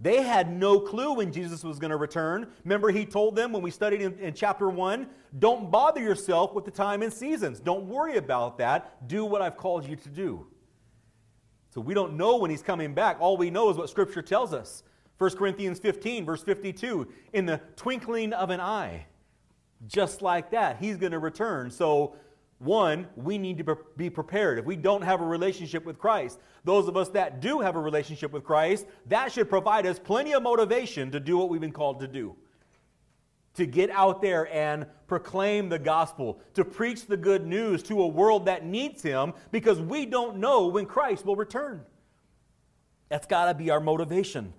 They 0.01 0.21
had 0.21 0.49
no 0.49 0.79
clue 0.79 1.15
when 1.15 1.33
Jesus 1.33 1.61
was 1.61 1.77
going 1.77 1.91
to 1.91 1.97
return. 1.97 2.47
Remember, 2.63 2.89
he 2.89 3.05
told 3.05 3.35
them 3.35 3.51
when 3.51 3.61
we 3.61 3.69
studied 3.69 4.01
in, 4.01 4.17
in, 4.19 4.33
chapter 4.33 4.69
1 4.69 5.07
don't 5.37 5.69
bother 5.69 6.01
yourself 6.01 6.53
with 6.53 6.65
the 6.65 6.71
time 6.71 7.03
and 7.03 7.11
seasons. 7.13 7.59
Don't 7.59 7.85
worry 7.85 8.15
about 8.17 8.57
that. 8.59 9.07
Do 9.07 9.25
what 9.25 9.41
I've 9.41 9.57
called 9.57 9.87
you 9.87 9.95
to 9.97 10.09
do. 10.09 10.47
So 11.71 11.81
we 11.81 11.93
don't 11.93 12.13
know 12.13 12.37
when 12.37 12.49
he's 12.49 12.63
coming 12.63 12.93
back. 12.93 13.17
All 13.19 13.37
we 13.37 13.51
know 13.51 13.69
is 13.69 13.77
what 13.77 13.89
Scripture 13.89 14.21
tells 14.21 14.53
us. 14.53 14.83
1 15.19 15.31
Corinthians 15.35 15.79
15, 15.79 16.25
verse 16.25 16.41
52, 16.41 17.07
in 17.33 17.45
the 17.45 17.61
twinkling 17.75 18.31
of 18.33 18.49
an 18.49 18.61
eye, 18.61 19.05
just 19.87 20.21
like 20.21 20.51
that, 20.51 20.77
he's 20.79 20.97
going 20.97 21.11
to 21.11 21.19
return. 21.19 21.71
So, 21.71 22.15
one, 22.59 23.07
we 23.15 23.37
need 23.37 23.57
to 23.59 23.77
be 23.95 24.09
prepared. 24.09 24.59
If 24.59 24.65
we 24.65 24.75
don't 24.75 25.01
have 25.01 25.21
a 25.21 25.25
relationship 25.25 25.85
with 25.85 25.97
Christ, 25.97 26.39
those 26.65 26.89
of 26.89 26.97
us 26.97 27.07
that 27.09 27.39
do 27.39 27.61
have 27.61 27.77
a 27.77 27.79
relationship 27.79 28.33
with 28.33 28.43
Christ, 28.43 28.85
that 29.07 29.31
should 29.31 29.49
provide 29.49 29.85
us 29.85 29.97
plenty 29.97 30.33
of 30.33 30.43
motivation 30.43 31.09
to 31.11 31.19
do 31.19 31.37
what 31.37 31.49
we've 31.49 31.61
been 31.61 31.71
called 31.71 32.01
to 32.01 32.07
do. 32.07 32.35
To 33.55 33.65
get 33.65 33.89
out 33.89 34.21
there 34.21 34.53
and 34.53 34.85
proclaim 35.07 35.69
the 35.69 35.79
gospel, 35.79 36.41
to 36.53 36.65
preach 36.65 37.07
the 37.07 37.17
good 37.17 37.47
news 37.47 37.81
to 37.83 38.01
a 38.01 38.07
world 38.07 38.45
that 38.45 38.65
needs 38.65 39.01
Him 39.01 39.33
because 39.51 39.79
we 39.79 40.05
don't 40.05 40.37
know 40.37 40.67
when 40.67 40.85
Christ 40.85 41.25
will 41.25 41.37
return. 41.37 41.81
That's 43.07 43.25
got 43.25 43.45
to 43.45 43.53
be 43.53 43.69
our 43.69 43.79
motivation. 43.79 44.53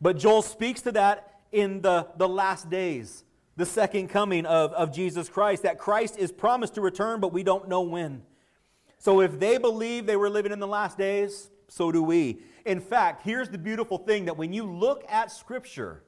But 0.00 0.18
Joel 0.18 0.42
speaks 0.42 0.82
to 0.82 0.92
that 0.92 1.40
in 1.52 1.80
the, 1.80 2.08
the 2.16 2.28
last 2.28 2.68
days, 2.68 3.24
the 3.56 3.66
second 3.66 4.08
coming 4.08 4.46
of, 4.46 4.72
of 4.72 4.92
Jesus 4.92 5.28
Christ, 5.28 5.62
that 5.62 5.78
Christ 5.78 6.18
is 6.18 6.30
promised 6.30 6.74
to 6.74 6.80
return, 6.80 7.20
but 7.20 7.32
we 7.32 7.42
don't 7.42 7.68
know 7.68 7.82
when. 7.82 8.22
So 8.98 9.20
if 9.20 9.38
they 9.38 9.58
believe 9.58 10.06
they 10.06 10.16
were 10.16 10.30
living 10.30 10.52
in 10.52 10.58
the 10.58 10.66
last 10.66 10.98
days, 10.98 11.50
so 11.68 11.90
do 11.90 12.02
we. 12.02 12.40
In 12.64 12.80
fact, 12.80 13.22
here's 13.22 13.48
the 13.48 13.58
beautiful 13.58 13.98
thing 13.98 14.26
that 14.26 14.36
when 14.36 14.52
you 14.52 14.64
look 14.64 15.04
at 15.08 15.30
Scripture, 15.30 16.02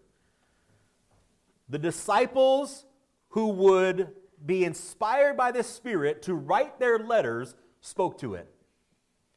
the 1.69 1.79
disciples 1.79 2.85
who 3.31 3.49
would 3.49 4.09
be 4.45 4.65
inspired 4.65 5.37
by 5.37 5.53
the 5.53 5.63
Spirit 5.63 6.23
to 6.23 6.35
write 6.35 6.79
their 6.79 6.99
letters 6.99 7.55
spoke 7.81 8.19
to 8.19 8.35
it. 8.35 8.49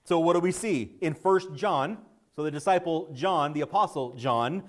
So 0.04 0.20
what 0.20 0.34
do 0.34 0.40
we 0.40 0.52
see? 0.52 0.96
In 1.02 1.14
1 1.14 1.56
John 1.56 1.98
so 2.36 2.44
the 2.44 2.52
disciple 2.52 3.12
John, 3.14 3.54
the 3.54 3.62
apostle 3.62 4.16
John, 4.16 4.64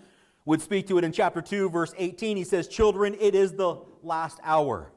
would 0.44 0.60
speak 0.60 0.86
to 0.88 0.98
it 0.98 1.04
in 1.04 1.12
chapter 1.12 1.40
2, 1.40 1.70
verse 1.70 1.94
18. 1.96 2.36
He 2.36 2.44
says, 2.44 2.68
Children, 2.68 3.16
it 3.20 3.34
is 3.34 3.52
the 3.52 3.76
last 4.02 4.38
hour. 4.42 4.92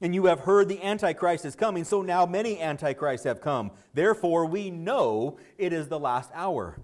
And 0.00 0.14
you 0.14 0.26
have 0.26 0.40
heard 0.40 0.68
the 0.68 0.82
Antichrist 0.82 1.44
is 1.44 1.54
coming, 1.54 1.84
so 1.84 2.02
now 2.02 2.24
many 2.24 2.58
Antichrists 2.58 3.24
have 3.24 3.40
come. 3.40 3.70
Therefore, 3.92 4.46
we 4.46 4.70
know 4.70 5.38
it 5.58 5.72
is 5.72 5.88
the 5.88 5.98
last 5.98 6.30
hour. 6.34 6.80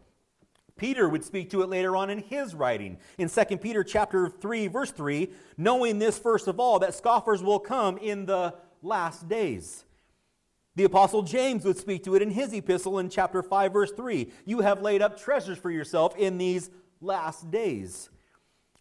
Peter 0.77 1.09
would 1.09 1.25
speak 1.25 1.49
to 1.51 1.63
it 1.63 1.71
later 1.71 1.97
on 1.97 2.11
in 2.11 2.19
his 2.19 2.55
writing. 2.55 2.99
In 3.17 3.31
2 3.31 3.57
Peter 3.57 3.83
chapter 3.83 4.29
3, 4.29 4.67
verse 4.67 4.91
3, 4.91 5.31
knowing 5.57 5.99
this 5.99 6.19
first 6.19 6.49
of 6.49 6.61
all, 6.61 6.79
that 6.81 6.95
scoffers 6.95 7.43
will 7.43 7.59
come 7.59 7.97
in 7.97 8.27
the 8.27 8.55
last 8.83 9.27
days. 9.27 9.85
The 10.75 10.85
Apostle 10.85 11.23
James 11.23 11.65
would 11.65 11.79
speak 11.79 12.05
to 12.05 12.15
it 12.17 12.23
in 12.23 12.31
his 12.31 12.53
epistle 12.53 12.99
in 12.99 13.09
chapter 13.09 13.43
5, 13.43 13.73
verse 13.73 13.93
3. 13.93 14.31
You 14.45 14.61
have 14.61 14.83
laid 14.83 15.01
up 15.01 15.19
treasures 15.19 15.57
for 15.57 15.71
yourself 15.71 16.15
in 16.17 16.37
these 16.37 16.71
last 17.01 17.51
days. 17.51 18.11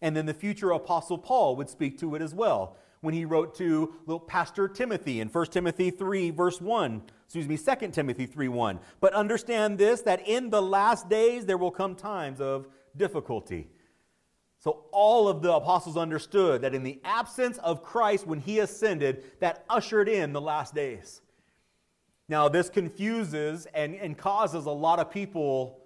And 0.02 0.16
then 0.16 0.26
the 0.26 0.34
future 0.34 0.70
Apostle 0.70 1.18
Paul 1.18 1.56
would 1.56 1.68
speak 1.68 1.98
to 2.00 2.14
it 2.14 2.22
as 2.22 2.34
well 2.34 2.76
when 3.00 3.14
he 3.14 3.24
wrote 3.24 3.54
to 3.56 3.94
little 4.06 4.20
Pastor 4.20 4.68
Timothy 4.68 5.20
in 5.20 5.28
1 5.28 5.46
Timothy 5.46 5.90
3, 5.90 6.30
verse 6.30 6.60
1. 6.60 7.02
Excuse 7.24 7.48
me, 7.48 7.56
2 7.56 7.88
Timothy 7.88 8.26
3, 8.26 8.48
1. 8.48 8.80
But 9.00 9.12
understand 9.14 9.78
this 9.78 10.02
that 10.02 10.26
in 10.26 10.50
the 10.50 10.62
last 10.62 11.08
days 11.08 11.46
there 11.46 11.58
will 11.58 11.70
come 11.70 11.94
times 11.94 12.40
of 12.40 12.66
difficulty. 12.96 13.68
So 14.58 14.86
all 14.90 15.28
of 15.28 15.42
the 15.42 15.52
apostles 15.52 15.96
understood 15.96 16.62
that 16.62 16.74
in 16.74 16.82
the 16.82 17.00
absence 17.04 17.58
of 17.58 17.82
Christ 17.82 18.26
when 18.26 18.40
he 18.40 18.58
ascended, 18.58 19.24
that 19.40 19.64
ushered 19.68 20.08
in 20.08 20.32
the 20.32 20.40
last 20.40 20.74
days. 20.74 21.20
Now, 22.28 22.48
this 22.48 22.68
confuses 22.68 23.66
and, 23.74 23.94
and 23.94 24.18
causes 24.18 24.66
a 24.66 24.70
lot 24.70 24.98
of 24.98 25.10
people 25.10 25.80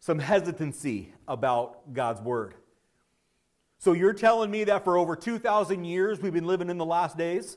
some 0.00 0.18
hesitancy 0.18 1.12
about 1.26 1.92
God's 1.92 2.20
Word. 2.20 2.54
So, 3.78 3.92
you're 3.92 4.12
telling 4.12 4.50
me 4.50 4.64
that 4.64 4.84
for 4.84 4.98
over 4.98 5.14
2,000 5.14 5.84
years 5.84 6.20
we've 6.20 6.32
been 6.32 6.46
living 6.46 6.70
in 6.70 6.78
the 6.78 6.84
last 6.84 7.16
days? 7.16 7.56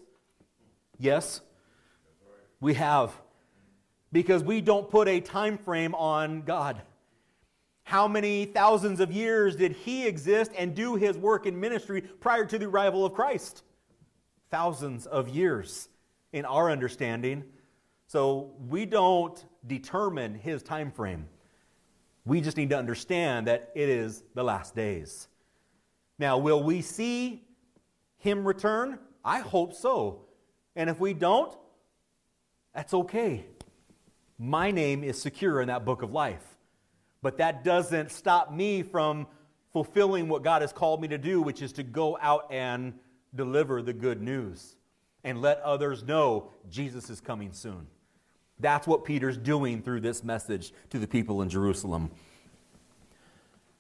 Yes, 1.00 1.42
we 2.60 2.76
have. 2.76 3.12
Because 4.12 4.44
we 4.44 4.62
don't 4.62 4.90
put 4.90 5.08
a 5.08 5.20
time 5.20 5.58
frame 5.58 5.96
on 5.96 6.42
God. 6.42 6.82
How 7.84 8.08
many 8.08 8.46
thousands 8.46 9.00
of 9.00 9.12
years 9.12 9.56
did 9.56 9.72
He 9.72 10.06
exist 10.06 10.52
and 10.58 10.76
do 10.76 10.96
His 10.96 11.18
work 11.18 11.46
in 11.46 11.60
ministry 11.60 12.02
prior 12.02 12.46
to 12.46 12.60
the 12.60 12.66
arrival 12.66 13.06
of 13.06 13.14
Christ? 13.14 13.64
Thousands 14.52 15.08
of 15.08 15.30
years 15.30 15.90
in 16.34 16.46
our 16.46 16.70
understanding. 16.70 17.44
So 18.08 18.52
we 18.68 18.86
don't 18.86 19.44
determine 19.68 20.36
his 20.36 20.64
time 20.64 20.92
frame. 20.92 21.28
We 22.25 22.42
just 22.42 22.58
need 22.58 22.70
to 22.70 22.78
understand 22.78 23.48
that 23.48 23.72
it 23.75 23.90
is 23.90 24.24
the 24.36 24.44
last 24.44 24.75
days. 24.75 25.28
Now, 26.20 26.38
will 26.38 26.62
we 26.63 26.82
see 26.82 27.44
him 28.18 28.48
return? 28.48 29.00
I 29.25 29.40
hope 29.40 29.74
so. 29.74 30.25
And 30.75 30.90
if 30.90 31.00
we 31.00 31.13
don't, 31.13 31.56
that's 32.74 32.94
okay. 32.94 33.46
My 34.38 34.72
name 34.72 35.04
is 35.04 35.22
secure 35.22 35.62
in 35.62 35.68
that 35.68 35.84
book 35.84 36.04
of 36.04 36.12
life. 36.12 36.44
But 37.22 37.38
that 37.38 37.63
doesn't 37.63 38.12
stop 38.12 38.51
me 38.51 38.82
from 38.84 39.28
fulfilling 39.72 40.28
what 40.28 40.44
God 40.44 40.62
has 40.62 40.74
called 40.74 41.01
me 41.01 41.08
to 41.10 41.18
do, 41.18 41.42
which 41.42 41.62
is 41.62 41.74
to 41.74 41.84
go 41.84 42.18
out 42.22 42.48
and 42.51 42.94
deliver 43.36 43.82
the 43.82 43.94
good 43.94 44.22
news 44.22 44.75
and 45.24 45.42
let 45.42 45.60
others 45.62 46.04
know 46.04 46.51
Jesus 46.70 47.10
is 47.10 47.22
coming 47.22 47.54
soon. 47.54 47.88
That's 48.62 48.88
what 48.88 49.03
Peter's 49.03 49.38
doing 49.38 49.82
through 49.82 50.01
this 50.01 50.24
message 50.24 50.74
to 50.91 51.00
the 51.00 51.08
people 51.08 51.41
in 51.41 51.50
Jerusalem. 51.50 52.12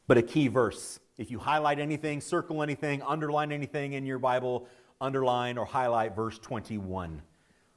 But 0.07 0.17
a 0.17 0.21
key 0.21 0.47
verse. 0.47 0.99
If 1.17 1.29
you 1.29 1.39
highlight 1.39 1.79
anything, 1.79 2.19
circle 2.19 2.63
anything, 2.63 3.01
underline 3.03 3.51
anything 3.51 3.93
in 3.93 4.05
your 4.05 4.19
Bible, 4.19 4.67
underline 4.99 5.57
or 5.57 5.65
highlight 5.65 6.15
verse 6.15 6.39
21. 6.39 7.21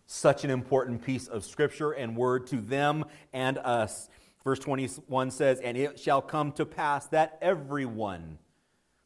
Such 0.06 0.44
an 0.44 0.50
important 0.50 1.04
piece 1.04 1.28
of 1.28 1.44
scripture 1.44 1.92
and 1.92 2.16
word 2.16 2.46
to 2.48 2.56
them 2.56 3.04
and 3.32 3.58
us. 3.58 4.08
Verse 4.42 4.58
21 4.58 5.30
says, 5.30 5.60
And 5.60 5.76
it 5.76 5.98
shall 5.98 6.22
come 6.22 6.52
to 6.52 6.66
pass 6.66 7.06
that 7.08 7.38
everyone 7.40 8.38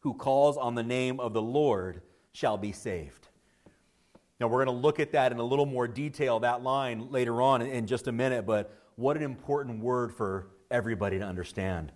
who 0.01 0.15
calls 0.15 0.57
on 0.57 0.75
the 0.75 0.83
name 0.83 1.21
of 1.21 1.33
the 1.33 1.43
Lord 1.43 2.03
shall 2.33 2.57
be 2.57 2.73
saved. 2.73 3.29
Now, 4.41 4.47
we're 4.47 4.65
going 4.65 4.77
to 4.77 4.83
look 4.83 5.01
at 5.01 5.13
that 5.13 5.33
in 5.33 5.39
a 5.39 5.45
little 5.45 5.67
more 5.67 5.89
detail, 5.89 6.41
that 6.41 6.63
line 6.63 7.11
later 7.11 7.43
on 7.43 7.61
in 7.63 7.87
just 7.87 8.07
a 8.07 8.13
minute, 8.13 8.47
but 8.47 8.73
what 8.97 9.17
an 9.17 9.23
important 9.23 9.83
word 9.83 10.15
for 10.15 10.49
everybody 10.71 11.19
to 11.19 11.25
understand. 11.25 11.93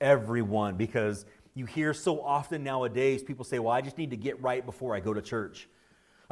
Everyone, 0.00 0.76
because 0.76 1.24
you 1.54 1.66
hear 1.66 1.94
so 1.94 2.22
often 2.22 2.62
nowadays 2.62 3.22
people 3.22 3.44
say, 3.44 3.58
Well, 3.58 3.72
I 3.72 3.80
just 3.80 3.98
need 3.98 4.10
to 4.10 4.16
get 4.16 4.40
right 4.42 4.64
before 4.64 4.94
I 4.94 5.00
go 5.00 5.14
to 5.14 5.22
church. 5.22 5.68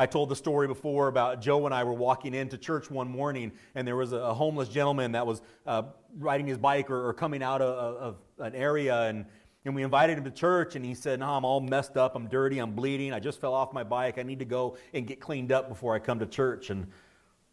I 0.00 0.06
told 0.06 0.28
the 0.28 0.36
story 0.36 0.68
before 0.68 1.08
about 1.08 1.40
Joe 1.40 1.66
and 1.66 1.74
I 1.74 1.82
were 1.82 1.92
walking 1.92 2.32
into 2.32 2.56
church 2.56 2.88
one 2.88 3.08
morning, 3.08 3.50
and 3.74 3.86
there 3.86 3.96
was 3.96 4.12
a 4.12 4.32
homeless 4.32 4.68
gentleman 4.68 5.12
that 5.12 5.26
was 5.26 5.42
uh, 5.66 5.82
riding 6.16 6.46
his 6.46 6.56
bike 6.56 6.88
or, 6.88 7.08
or 7.08 7.12
coming 7.12 7.42
out 7.42 7.60
of, 7.60 7.96
of, 7.96 8.16
an 8.38 8.54
area, 8.54 9.02
and 9.02 9.26
and 9.64 9.74
we 9.74 9.82
invited 9.82 10.16
him 10.16 10.24
to 10.24 10.30
church, 10.30 10.76
and 10.76 10.84
he 10.84 10.94
said, 10.94 11.20
No, 11.20 11.30
I'm 11.30 11.44
all 11.44 11.60
messed 11.60 11.96
up. 11.96 12.14
I'm 12.14 12.28
dirty. 12.28 12.58
I'm 12.58 12.72
bleeding. 12.72 13.12
I 13.12 13.20
just 13.20 13.40
fell 13.40 13.54
off 13.54 13.72
my 13.72 13.84
bike. 13.84 14.18
I 14.18 14.22
need 14.22 14.38
to 14.38 14.44
go 14.44 14.76
and 14.94 15.06
get 15.06 15.20
cleaned 15.20 15.52
up 15.52 15.68
before 15.68 15.94
I 15.94 15.98
come 15.98 16.20
to 16.20 16.26
church. 16.26 16.70
And 16.70 16.86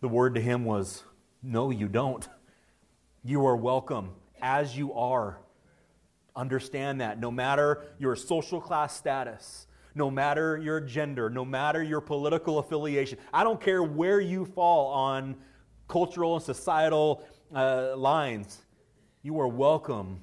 the 0.02 0.08
word 0.08 0.36
to 0.36 0.42
him 0.42 0.66
was, 0.66 1.04
No, 1.42 1.72
you 1.72 1.88
don't. 1.88 2.28
You 3.24 3.46
are 3.48 3.56
welcome 3.56 4.12
as 4.42 4.78
you 4.78 4.94
are. 4.94 5.40
Understand 6.36 7.02
that. 7.02 7.20
No 7.20 7.32
matter 7.32 7.84
your 7.98 8.16
social 8.16 8.62
class 8.62 8.96
status, 8.96 9.68
no 9.96 10.12
matter 10.12 10.58
your 10.58 10.80
gender, 10.80 11.30
no 11.30 11.44
matter 11.44 11.82
your 11.82 12.02
political 12.02 12.60
affiliation, 12.60 13.18
I 13.34 13.44
don't 13.44 13.60
care 13.60 13.82
where 13.82 14.20
you 14.20 14.46
fall 14.46 14.88
on 14.94 15.36
cultural 15.88 16.36
and 16.36 16.44
societal 16.44 17.26
uh, 17.54 17.96
lines, 17.98 18.62
you 19.24 19.40
are 19.40 19.48
welcome 19.48 20.22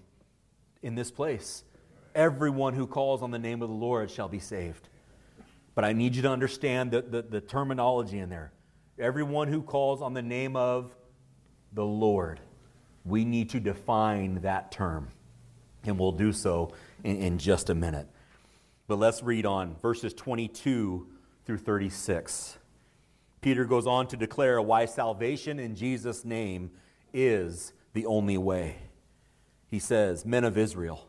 in 0.82 0.94
this 0.94 1.10
place 1.10 1.64
everyone 2.14 2.74
who 2.74 2.86
calls 2.86 3.22
on 3.22 3.30
the 3.30 3.38
name 3.38 3.62
of 3.62 3.68
the 3.68 3.74
Lord 3.74 4.10
shall 4.10 4.28
be 4.28 4.38
saved. 4.38 4.88
But 5.74 5.84
I 5.84 5.92
need 5.92 6.14
you 6.14 6.22
to 6.22 6.30
understand 6.30 6.90
the, 6.90 7.02
the, 7.02 7.22
the, 7.22 7.40
terminology 7.40 8.18
in 8.18 8.28
there. 8.28 8.52
Everyone 8.98 9.48
who 9.48 9.62
calls 9.62 10.02
on 10.02 10.12
the 10.12 10.22
name 10.22 10.54
of 10.54 10.94
the 11.72 11.84
Lord, 11.84 12.40
we 13.04 13.24
need 13.24 13.50
to 13.50 13.60
define 13.60 14.42
that 14.42 14.70
term. 14.70 15.08
And 15.84 15.98
we'll 15.98 16.12
do 16.12 16.32
so 16.32 16.72
in, 17.02 17.16
in 17.16 17.38
just 17.38 17.70
a 17.70 17.74
minute. 17.74 18.06
But 18.86 18.98
let's 18.98 19.22
read 19.22 19.46
on 19.46 19.76
verses 19.76 20.12
22 20.12 21.06
through 21.46 21.58
36. 21.58 22.58
Peter 23.40 23.64
goes 23.64 23.86
on 23.86 24.06
to 24.08 24.16
declare 24.16 24.60
why 24.60 24.84
salvation 24.84 25.58
in 25.58 25.74
Jesus' 25.74 26.24
name 26.24 26.70
is 27.12 27.72
the 27.94 28.06
only 28.06 28.38
way. 28.38 28.76
He 29.68 29.78
says, 29.78 30.24
Men 30.24 30.44
of 30.44 30.58
Israel, 30.58 31.08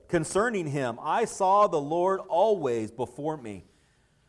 concerning 0.11 0.67
him, 0.67 0.99
I 1.01 1.25
saw 1.25 1.65
the 1.65 1.81
Lord 1.81 2.19
always 2.27 2.91
before 2.91 3.37
me, 3.37 3.63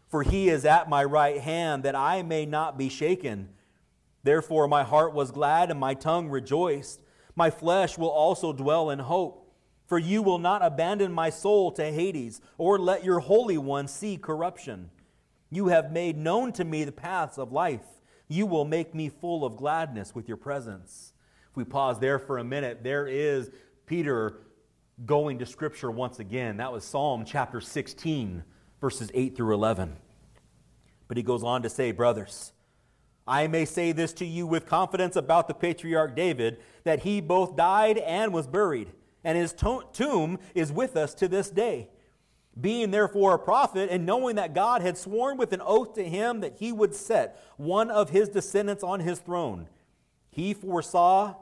for 0.08 0.22
he 0.22 0.48
is 0.48 0.64
at 0.64 0.88
my 0.88 1.04
right 1.04 1.40
hand, 1.40 1.82
that 1.82 1.96
I 1.96 2.22
may 2.22 2.46
not 2.46 2.78
be 2.78 2.88
shaken. 2.88 3.50
Therefore 4.22 4.68
my 4.68 4.84
heart 4.84 5.12
was 5.12 5.32
glad 5.32 5.70
and 5.70 5.80
my 5.80 5.94
tongue 5.94 6.28
rejoiced. 6.28 7.00
My 7.34 7.50
flesh 7.50 7.98
will 7.98 8.10
also 8.10 8.52
dwell 8.52 8.88
in 8.88 9.00
hope. 9.00 9.52
For 9.88 9.98
you 9.98 10.22
will 10.22 10.38
not 10.38 10.64
abandon 10.64 11.12
my 11.12 11.28
soul 11.28 11.72
to 11.72 11.84
Hades, 11.84 12.40
or 12.56 12.78
let 12.78 13.04
your 13.04 13.18
Holy 13.18 13.58
One 13.58 13.88
see 13.88 14.16
corruption. 14.16 14.90
You 15.50 15.66
have 15.66 15.92
made 15.92 16.16
known 16.16 16.52
to 16.52 16.64
me 16.64 16.84
the 16.84 16.92
paths 16.92 17.36
of 17.36 17.52
life. 17.52 17.84
You 18.28 18.46
will 18.46 18.64
make 18.64 18.94
me 18.94 19.10
full 19.10 19.44
of 19.44 19.56
gladness 19.56 20.14
with 20.14 20.28
your 20.28 20.38
presence. 20.38 21.12
If 21.50 21.56
we 21.56 21.64
pause 21.64 21.98
there 21.98 22.18
for 22.18 22.38
a 22.38 22.44
minute, 22.44 22.82
there 22.82 23.06
is 23.06 23.50
Peter 23.84 24.38
going 25.06 25.38
to 25.38 25.46
Scripture 25.46 25.90
once 25.90 26.18
again. 26.18 26.58
That 26.58 26.72
was 26.72 26.84
Psalm 26.84 27.24
chapter 27.24 27.60
16, 27.60 28.44
verses 28.80 29.10
8 29.14 29.36
through 29.36 29.54
11. 29.54 29.96
But 31.08 31.16
he 31.16 31.22
goes 31.22 31.42
on 31.42 31.62
to 31.62 31.68
say, 31.68 31.92
Brothers, 31.92 32.52
I 33.26 33.46
may 33.46 33.64
say 33.64 33.92
this 33.92 34.12
to 34.14 34.26
you 34.26 34.46
with 34.46 34.66
confidence 34.66 35.16
about 35.16 35.48
the 35.48 35.54
patriarch 35.54 36.14
David 36.16 36.58
that 36.84 37.00
he 37.00 37.20
both 37.20 37.56
died 37.56 37.98
and 37.98 38.32
was 38.32 38.46
buried, 38.46 38.92
and 39.24 39.38
his 39.38 39.52
to- 39.54 39.84
tomb 39.92 40.38
is 40.54 40.72
with 40.72 40.96
us 40.96 41.14
to 41.14 41.28
this 41.28 41.50
day. 41.50 41.88
Being 42.60 42.90
therefore 42.90 43.34
a 43.34 43.38
prophet, 43.38 43.88
and 43.90 44.04
knowing 44.04 44.36
that 44.36 44.54
God 44.54 44.82
had 44.82 44.98
sworn 44.98 45.38
with 45.38 45.52
an 45.52 45.62
oath 45.64 45.94
to 45.94 46.04
him 46.04 46.40
that 46.40 46.56
he 46.58 46.70
would 46.70 46.94
set 46.94 47.42
one 47.56 47.90
of 47.90 48.10
his 48.10 48.28
descendants 48.28 48.82
on 48.82 49.00
his 49.00 49.20
throne, 49.20 49.68
he 50.30 50.52
foresaw 50.52 51.34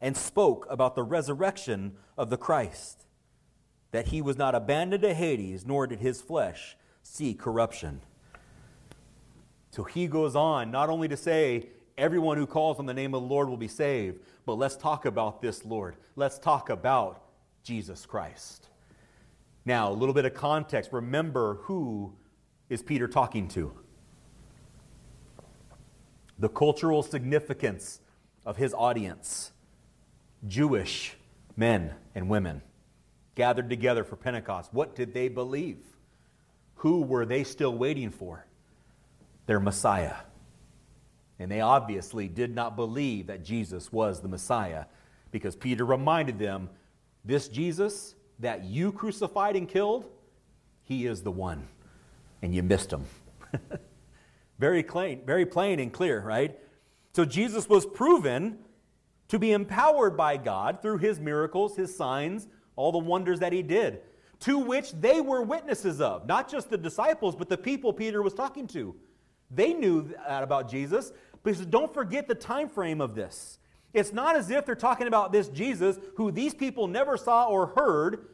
and 0.00 0.16
spoke 0.16 0.66
about 0.70 0.94
the 0.94 1.02
resurrection 1.02 1.96
of 2.18 2.28
the 2.28 2.36
Christ, 2.36 3.06
that 3.92 4.08
he 4.08 4.20
was 4.20 4.36
not 4.36 4.54
abandoned 4.54 5.02
to 5.04 5.14
Hades, 5.14 5.64
nor 5.64 5.86
did 5.86 6.00
his 6.00 6.20
flesh 6.20 6.76
see 7.02 7.32
corruption. 7.32 8.02
So 9.70 9.84
he 9.84 10.08
goes 10.08 10.34
on 10.36 10.70
not 10.70 10.90
only 10.90 11.08
to 11.08 11.16
say, 11.16 11.68
everyone 11.96 12.36
who 12.36 12.46
calls 12.46 12.78
on 12.78 12.86
the 12.86 12.94
name 12.94 13.14
of 13.14 13.22
the 13.22 13.28
Lord 13.28 13.48
will 13.48 13.56
be 13.56 13.68
saved, 13.68 14.20
but 14.44 14.54
let's 14.54 14.76
talk 14.76 15.04
about 15.06 15.40
this 15.40 15.64
Lord. 15.64 15.96
Let's 16.16 16.38
talk 16.38 16.68
about 16.68 17.22
Jesus 17.62 18.04
Christ. 18.04 18.66
Now, 19.64 19.90
a 19.90 19.92
little 19.92 20.14
bit 20.14 20.24
of 20.24 20.34
context. 20.34 20.92
Remember 20.92 21.56
who 21.62 22.14
is 22.68 22.82
Peter 22.82 23.06
talking 23.06 23.48
to? 23.48 23.72
The 26.38 26.48
cultural 26.48 27.02
significance 27.02 28.00
of 28.46 28.56
his 28.56 28.72
audience. 28.72 29.52
Jewish 30.46 31.17
men 31.58 31.92
and 32.14 32.28
women 32.28 32.62
gathered 33.34 33.68
together 33.68 34.04
for 34.04 34.16
Pentecost. 34.16 34.72
What 34.72 34.94
did 34.94 35.12
they 35.12 35.28
believe? 35.28 35.78
Who 36.76 37.02
were 37.02 37.26
they 37.26 37.44
still 37.44 37.74
waiting 37.76 38.10
for? 38.10 38.46
Their 39.46 39.60
Messiah. 39.60 40.14
And 41.38 41.50
they 41.50 41.60
obviously 41.60 42.28
did 42.28 42.54
not 42.54 42.76
believe 42.76 43.26
that 43.26 43.44
Jesus 43.44 43.92
was 43.92 44.20
the 44.20 44.28
Messiah 44.28 44.84
because 45.30 45.56
Peter 45.56 45.84
reminded 45.84 46.38
them 46.38 46.70
this 47.24 47.48
Jesus 47.48 48.14
that 48.38 48.64
you 48.64 48.92
crucified 48.92 49.56
and 49.56 49.68
killed, 49.68 50.06
he 50.84 51.06
is 51.06 51.22
the 51.22 51.30
one. 51.30 51.68
And 52.40 52.54
you 52.54 52.62
missed 52.62 52.92
him. 52.92 53.04
very 54.58 54.82
plain, 54.82 55.22
very 55.26 55.44
plain 55.44 55.80
and 55.80 55.92
clear, 55.92 56.20
right? 56.20 56.56
So 57.14 57.24
Jesus 57.24 57.68
was 57.68 57.84
proven 57.84 58.58
to 59.28 59.38
be 59.38 59.52
empowered 59.52 60.16
by 60.16 60.36
God 60.36 60.80
through 60.82 60.98
his 60.98 61.20
miracles, 61.20 61.76
his 61.76 61.94
signs, 61.94 62.48
all 62.76 62.92
the 62.92 62.98
wonders 62.98 63.40
that 63.40 63.52
he 63.52 63.62
did, 63.62 64.00
to 64.40 64.58
which 64.58 64.92
they 64.92 65.20
were 65.20 65.42
witnesses 65.42 66.00
of. 66.00 66.26
Not 66.26 66.50
just 66.50 66.70
the 66.70 66.78
disciples, 66.78 67.36
but 67.36 67.48
the 67.48 67.58
people 67.58 67.92
Peter 67.92 68.22
was 68.22 68.34
talking 68.34 68.66
to. 68.68 68.94
They 69.50 69.72
knew 69.72 70.14
that 70.26 70.42
about 70.42 70.70
Jesus, 70.70 71.12
because 71.42 71.64
don't 71.66 71.92
forget 71.92 72.28
the 72.28 72.34
time 72.34 72.68
frame 72.68 73.00
of 73.00 73.14
this. 73.14 73.58
It's 73.94 74.12
not 74.12 74.36
as 74.36 74.50
if 74.50 74.66
they're 74.66 74.74
talking 74.74 75.06
about 75.06 75.32
this 75.32 75.48
Jesus 75.48 75.98
who 76.16 76.30
these 76.30 76.54
people 76.54 76.86
never 76.86 77.16
saw 77.16 77.46
or 77.46 77.68
heard 77.68 78.28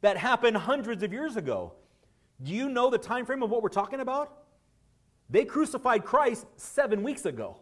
that 0.00 0.16
happened 0.16 0.56
hundreds 0.56 1.02
of 1.02 1.12
years 1.12 1.36
ago. 1.36 1.72
Do 2.42 2.52
you 2.52 2.68
know 2.68 2.90
the 2.90 2.98
time 2.98 3.26
frame 3.26 3.42
of 3.42 3.50
what 3.50 3.62
we're 3.62 3.68
talking 3.68 4.00
about? 4.00 4.44
They 5.30 5.44
crucified 5.44 6.04
Christ 6.04 6.46
seven 6.56 7.02
weeks 7.02 7.24
ago. 7.24 7.56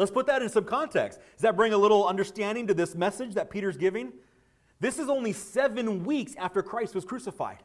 Let's 0.00 0.10
put 0.10 0.26
that 0.28 0.40
in 0.40 0.48
some 0.48 0.64
context. 0.64 1.18
Does 1.34 1.42
that 1.42 1.56
bring 1.56 1.74
a 1.74 1.76
little 1.76 2.08
understanding 2.08 2.66
to 2.68 2.72
this 2.72 2.94
message 2.94 3.34
that 3.34 3.50
Peter's 3.50 3.76
giving? 3.76 4.14
This 4.80 4.98
is 4.98 5.10
only 5.10 5.34
seven 5.34 6.06
weeks 6.06 6.34
after 6.38 6.62
Christ 6.62 6.94
was 6.94 7.04
crucified. 7.04 7.58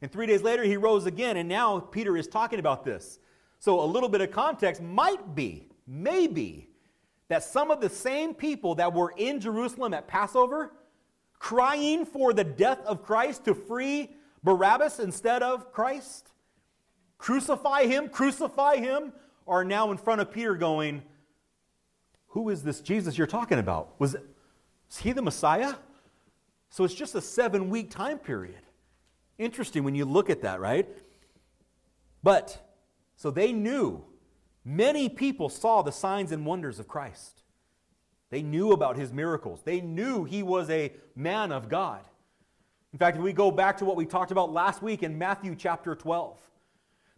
And 0.00 0.10
three 0.10 0.24
days 0.24 0.40
later, 0.40 0.62
he 0.64 0.78
rose 0.78 1.04
again, 1.04 1.36
and 1.36 1.46
now 1.46 1.78
Peter 1.78 2.16
is 2.16 2.26
talking 2.26 2.60
about 2.60 2.82
this. 2.82 3.18
So, 3.58 3.78
a 3.78 3.84
little 3.84 4.08
bit 4.08 4.22
of 4.22 4.30
context 4.30 4.80
might 4.80 5.34
be, 5.34 5.68
maybe, 5.86 6.70
that 7.28 7.44
some 7.44 7.70
of 7.70 7.82
the 7.82 7.90
same 7.90 8.32
people 8.32 8.76
that 8.76 8.94
were 8.94 9.12
in 9.18 9.38
Jerusalem 9.38 9.92
at 9.92 10.08
Passover, 10.08 10.72
crying 11.38 12.06
for 12.06 12.32
the 12.32 12.42
death 12.42 12.80
of 12.86 13.02
Christ 13.02 13.44
to 13.44 13.54
free 13.54 14.08
Barabbas 14.42 14.98
instead 14.98 15.42
of 15.42 15.74
Christ, 15.74 16.32
crucify 17.18 17.84
him, 17.84 18.08
crucify 18.08 18.76
him, 18.76 19.12
are 19.46 19.62
now 19.62 19.90
in 19.90 19.98
front 19.98 20.22
of 20.22 20.32
Peter 20.32 20.54
going, 20.54 21.02
who 22.30 22.48
is 22.48 22.62
this 22.62 22.80
Jesus 22.80 23.18
you're 23.18 23.26
talking 23.26 23.58
about? 23.58 23.98
Was, 23.98 24.16
he 25.00 25.12
the 25.12 25.22
Messiah? 25.22 25.74
So 26.70 26.84
it's 26.84 26.94
just 26.94 27.14
a 27.14 27.20
seven 27.20 27.70
week 27.70 27.90
time 27.90 28.18
period. 28.18 28.62
Interesting 29.38 29.84
when 29.84 29.94
you 29.94 30.04
look 30.04 30.30
at 30.30 30.42
that, 30.42 30.60
right? 30.60 30.88
But, 32.22 32.74
so 33.16 33.30
they 33.30 33.52
knew, 33.52 34.04
many 34.64 35.08
people 35.08 35.48
saw 35.48 35.82
the 35.82 35.90
signs 35.90 36.30
and 36.32 36.46
wonders 36.46 36.78
of 36.78 36.86
Christ. 36.86 37.42
They 38.30 38.42
knew 38.42 38.72
about 38.72 38.96
his 38.96 39.12
miracles. 39.12 39.62
They 39.64 39.80
knew 39.80 40.24
he 40.24 40.42
was 40.42 40.70
a 40.70 40.92
man 41.16 41.50
of 41.50 41.68
God. 41.68 42.02
In 42.92 42.98
fact, 42.98 43.16
if 43.16 43.22
we 43.22 43.32
go 43.32 43.50
back 43.50 43.78
to 43.78 43.84
what 43.84 43.96
we 43.96 44.04
talked 44.04 44.30
about 44.30 44.52
last 44.52 44.82
week 44.82 45.02
in 45.02 45.18
Matthew 45.18 45.56
chapter 45.56 45.96
12, 45.96 46.38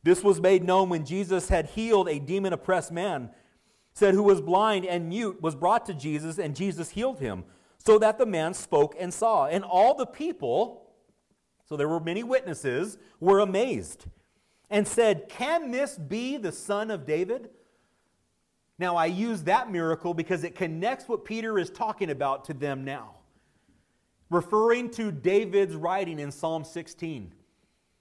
this 0.02 0.22
was 0.22 0.40
made 0.40 0.64
known 0.64 0.88
when 0.88 1.04
Jesus 1.04 1.48
had 1.48 1.66
healed 1.66 2.08
a 2.08 2.18
demon 2.18 2.52
oppressed 2.52 2.92
man 2.92 3.30
said, 3.94 4.14
who 4.14 4.22
was 4.22 4.40
blind 4.40 4.86
and 4.86 5.08
mute, 5.08 5.40
was 5.42 5.54
brought 5.54 5.86
to 5.86 5.94
Jesus, 5.94 6.38
and 6.38 6.56
Jesus 6.56 6.90
healed 6.90 7.18
him, 7.18 7.44
so 7.78 7.98
that 7.98 8.18
the 8.18 8.26
man 8.26 8.54
spoke 8.54 8.94
and 8.98 9.12
saw. 9.12 9.46
And 9.46 9.64
all 9.64 9.94
the 9.94 10.06
people, 10.06 10.90
so 11.64 11.76
there 11.76 11.88
were 11.88 12.00
many 12.00 12.22
witnesses, 12.22 12.98
were 13.20 13.40
amazed 13.40 14.06
and 14.70 14.88
said, 14.88 15.28
Can 15.28 15.70
this 15.70 15.98
be 15.98 16.36
the 16.38 16.52
son 16.52 16.90
of 16.90 17.04
David? 17.04 17.50
Now, 18.78 18.96
I 18.96 19.06
use 19.06 19.42
that 19.42 19.70
miracle 19.70 20.14
because 20.14 20.42
it 20.42 20.54
connects 20.54 21.08
what 21.08 21.24
Peter 21.24 21.58
is 21.58 21.70
talking 21.70 22.10
about 22.10 22.46
to 22.46 22.54
them 22.54 22.84
now, 22.84 23.16
referring 24.30 24.90
to 24.92 25.12
David's 25.12 25.76
writing 25.76 26.18
in 26.18 26.32
Psalm 26.32 26.64
16. 26.64 27.32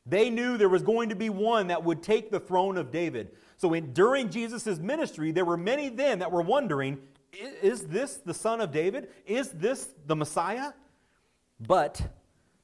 They 0.05 0.29
knew 0.29 0.57
there 0.57 0.69
was 0.69 0.81
going 0.81 1.09
to 1.09 1.15
be 1.15 1.29
one 1.29 1.67
that 1.67 1.83
would 1.83 2.01
take 2.01 2.31
the 2.31 2.39
throne 2.39 2.77
of 2.77 2.89
David. 2.89 3.31
So 3.61 3.75
in, 3.75 3.93
during 3.93 4.31
Jesus' 4.31 4.79
ministry, 4.79 5.31
there 5.31 5.45
were 5.45 5.55
many 5.55 5.89
then 5.89 6.17
that 6.17 6.31
were 6.31 6.41
wondering 6.41 6.97
is 7.61 7.83
this 7.83 8.15
the 8.15 8.33
son 8.33 8.59
of 8.59 8.71
David? 8.71 9.09
Is 9.27 9.51
this 9.51 9.89
the 10.07 10.15
Messiah? 10.15 10.73
But 11.59 12.01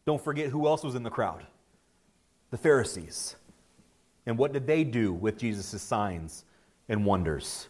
don't 0.07 0.21
forget 0.21 0.49
who 0.49 0.65
else 0.65 0.83
was 0.83 0.95
in 0.95 1.03
the 1.03 1.11
crowd 1.11 1.45
the 2.49 2.57
Pharisees. 2.57 3.35
And 4.25 4.39
what 4.39 4.53
did 4.53 4.65
they 4.65 4.83
do 4.83 5.13
with 5.13 5.37
Jesus' 5.37 5.81
signs 5.81 6.45
and 6.89 7.05
wonders? 7.05 7.67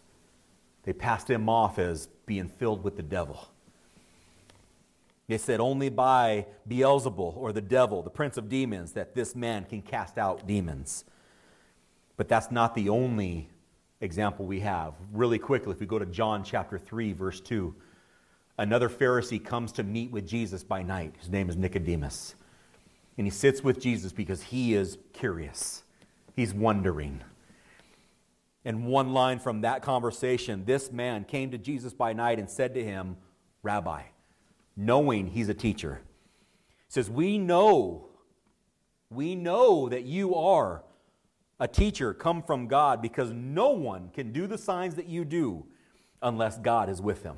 They 0.83 0.93
passed 0.93 1.29
him 1.29 1.49
off 1.49 1.79
as 1.79 2.07
being 2.25 2.47
filled 2.47 2.81
with 2.81 2.95
the 2.95 3.03
devil. 3.03 3.49
They 5.27 5.37
said 5.37 5.59
only 5.59 5.89
by 5.89 6.45
Beelzebul 6.69 7.35
or 7.35 7.51
the 7.51 7.61
devil, 7.61 8.01
the 8.01 8.09
prince 8.09 8.37
of 8.37 8.47
demons, 8.47 8.93
that 8.93 9.15
this 9.15 9.35
man 9.35 9.65
can 9.65 9.81
cast 9.81 10.17
out 10.17 10.47
demons. 10.47 11.03
But 12.17 12.27
that's 12.27 12.51
not 12.51 12.73
the 12.75 12.89
only 12.89 13.47
example 14.01 14.45
we 14.45 14.59
have. 14.61 14.95
Really 15.13 15.39
quickly, 15.39 15.71
if 15.71 15.79
we 15.79 15.85
go 15.85 15.99
to 15.99 16.05
John 16.05 16.43
chapter 16.43 16.77
3, 16.77 17.13
verse 17.13 17.39
2, 17.39 17.73
another 18.57 18.89
Pharisee 18.89 19.43
comes 19.43 19.71
to 19.73 19.83
meet 19.83 20.11
with 20.11 20.27
Jesus 20.27 20.63
by 20.63 20.81
night. 20.81 21.15
His 21.19 21.29
name 21.29 21.49
is 21.49 21.55
Nicodemus. 21.55 22.35
And 23.17 23.25
he 23.25 23.31
sits 23.31 23.63
with 23.63 23.79
Jesus 23.79 24.11
because 24.11 24.43
he 24.43 24.73
is 24.73 24.97
curious, 25.13 25.83
he's 26.35 26.53
wondering. 26.53 27.21
And 28.65 28.85
one 28.85 29.13
line 29.13 29.39
from 29.39 29.61
that 29.61 29.81
conversation 29.81 30.65
this 30.65 30.91
man 30.91 31.23
came 31.23 31.51
to 31.51 31.57
Jesus 31.57 31.93
by 31.93 32.13
night 32.13 32.37
and 32.37 32.49
said 32.49 32.73
to 32.73 32.83
him, 32.83 33.15
Rabbi, 33.63 34.01
knowing 34.75 35.27
he's 35.27 35.49
a 35.49 35.53
teacher, 35.53 36.01
says, 36.89 37.09
We 37.09 37.37
know, 37.37 38.09
we 39.09 39.35
know 39.35 39.87
that 39.87 40.03
you 40.03 40.35
are 40.35 40.83
a 41.59 41.67
teacher 41.67 42.13
come 42.13 42.43
from 42.43 42.67
God 42.67 43.01
because 43.01 43.31
no 43.31 43.71
one 43.71 44.09
can 44.13 44.31
do 44.31 44.47
the 44.47 44.57
signs 44.57 44.95
that 44.95 45.07
you 45.07 45.25
do 45.25 45.65
unless 46.21 46.57
God 46.57 46.89
is 46.89 47.01
with 47.01 47.23
them. 47.23 47.37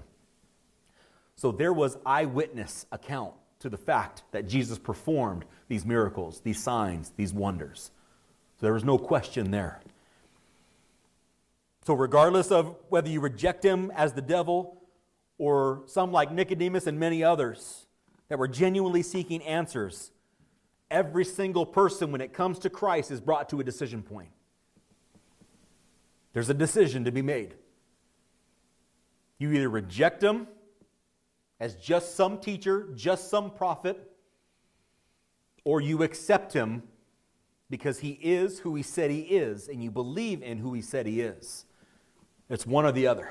So 1.36 1.52
there 1.52 1.74
was 1.74 1.98
eyewitness 2.06 2.86
account 2.92 3.34
to 3.60 3.70
the 3.70 3.78
fact 3.78 4.24
that 4.32 4.48
Jesus 4.48 4.78
performed 4.78 5.46
these 5.68 5.86
miracles, 5.86 6.42
these 6.42 6.62
signs, 6.62 7.14
these 7.16 7.34
wonders. 7.34 7.92
So 8.60 8.66
there 8.66 8.74
was 8.74 8.84
no 8.84 8.98
question 8.98 9.52
there. 9.52 9.82
So, 11.86 11.94
regardless 11.94 12.52
of 12.52 12.76
whether 12.90 13.10
you 13.10 13.20
reject 13.20 13.64
him 13.64 13.92
as 13.96 14.14
the 14.14 14.22
devil 14.22 14.84
or 15.38 15.84
some 15.88 16.12
like 16.12 16.32
Nicodemus 16.32 16.86
and 16.88 17.00
many 17.00 17.24
others 17.24 17.88
that 18.28 18.38
were 18.38 18.48
genuinely 18.48 19.02
seeking 19.02 19.42
answers, 19.44 20.12
every 20.92 21.26
single 21.26 21.66
person, 21.66 22.12
when 22.12 22.22
it 22.22 22.34
comes 22.34 22.60
to 22.60 22.70
Christ, 22.70 23.12
is 23.12 23.22
brought 23.22 23.50
to 23.50 23.60
a 23.60 23.64
decision 23.64 24.02
point. 24.02 24.30
There's 26.34 26.50
a 26.50 26.54
decision 26.54 27.06
to 27.06 27.12
be 27.12 27.22
made. 27.22 27.56
You 29.38 29.52
either 29.52 29.70
reject 29.70 30.24
him 30.24 30.48
as 31.60 31.76
just 31.76 32.16
some 32.16 32.40
teacher, 32.40 32.90
just 32.96 33.30
some 33.30 33.52
prophet, 33.52 34.12
or 35.64 35.82
you 35.82 36.04
accept 36.04 36.54
him 36.54 36.84
because 37.70 38.00
he 38.00 38.12
is 38.22 38.60
who 38.60 38.76
he 38.76 38.84
said 38.84 39.12
he 39.12 39.22
is 39.22 39.68
and 39.68 39.84
you 39.84 39.92
believe 39.92 40.42
in 40.42 40.58
who 40.58 40.74
he 40.74 40.82
said 40.82 41.06
he 41.06 41.22
is. 41.22 41.66
It's 42.50 42.66
one 42.66 42.86
or 42.86 42.92
the 42.92 43.08
other. 43.08 43.30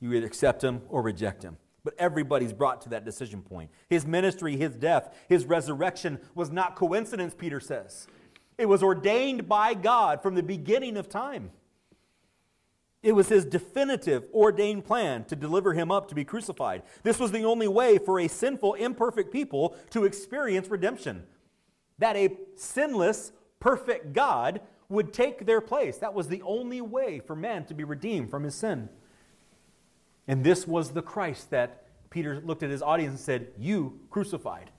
You 0.00 0.12
either 0.12 0.26
accept 0.26 0.62
him 0.62 0.82
or 0.88 1.02
reject 1.02 1.42
him. 1.42 1.56
But 1.88 1.94
everybody's 1.98 2.52
brought 2.52 2.82
to 2.82 2.90
that 2.90 3.06
decision 3.06 3.40
point. 3.40 3.70
His 3.88 4.04
ministry, 4.04 4.58
his 4.58 4.74
death, 4.74 5.16
his 5.26 5.46
resurrection 5.46 6.20
was 6.34 6.50
not 6.50 6.76
coincidence, 6.76 7.34
Peter 7.34 7.60
says. 7.60 8.08
It 8.58 8.66
was 8.66 8.82
ordained 8.82 9.48
by 9.48 9.72
God 9.72 10.22
from 10.22 10.34
the 10.34 10.42
beginning 10.42 10.98
of 10.98 11.08
time. 11.08 11.50
It 13.02 13.12
was 13.12 13.30
his 13.30 13.46
definitive 13.46 14.28
ordained 14.34 14.84
plan 14.84 15.24
to 15.28 15.34
deliver 15.34 15.72
him 15.72 15.90
up 15.90 16.08
to 16.08 16.14
be 16.14 16.26
crucified. 16.26 16.82
This 17.04 17.18
was 17.18 17.32
the 17.32 17.44
only 17.44 17.68
way 17.68 17.96
for 17.96 18.20
a 18.20 18.28
sinful, 18.28 18.74
imperfect 18.74 19.32
people 19.32 19.74
to 19.88 20.04
experience 20.04 20.68
redemption. 20.68 21.24
That 21.96 22.16
a 22.16 22.36
sinless, 22.54 23.32
perfect 23.60 24.12
God 24.12 24.60
would 24.90 25.14
take 25.14 25.46
their 25.46 25.62
place. 25.62 25.96
That 25.96 26.12
was 26.12 26.28
the 26.28 26.42
only 26.42 26.82
way 26.82 27.18
for 27.18 27.34
man 27.34 27.64
to 27.64 27.72
be 27.72 27.84
redeemed 27.84 28.28
from 28.28 28.42
his 28.42 28.56
sin. 28.56 28.90
And 30.28 30.44
this 30.44 30.66
was 30.66 30.90
the 30.90 31.02
Christ 31.02 31.50
that 31.50 31.84
Peter 32.10 32.40
looked 32.44 32.62
at 32.62 32.70
his 32.70 32.82
audience 32.82 33.12
and 33.12 33.20
said, 33.20 33.48
You 33.58 33.98
crucified. 34.10 34.70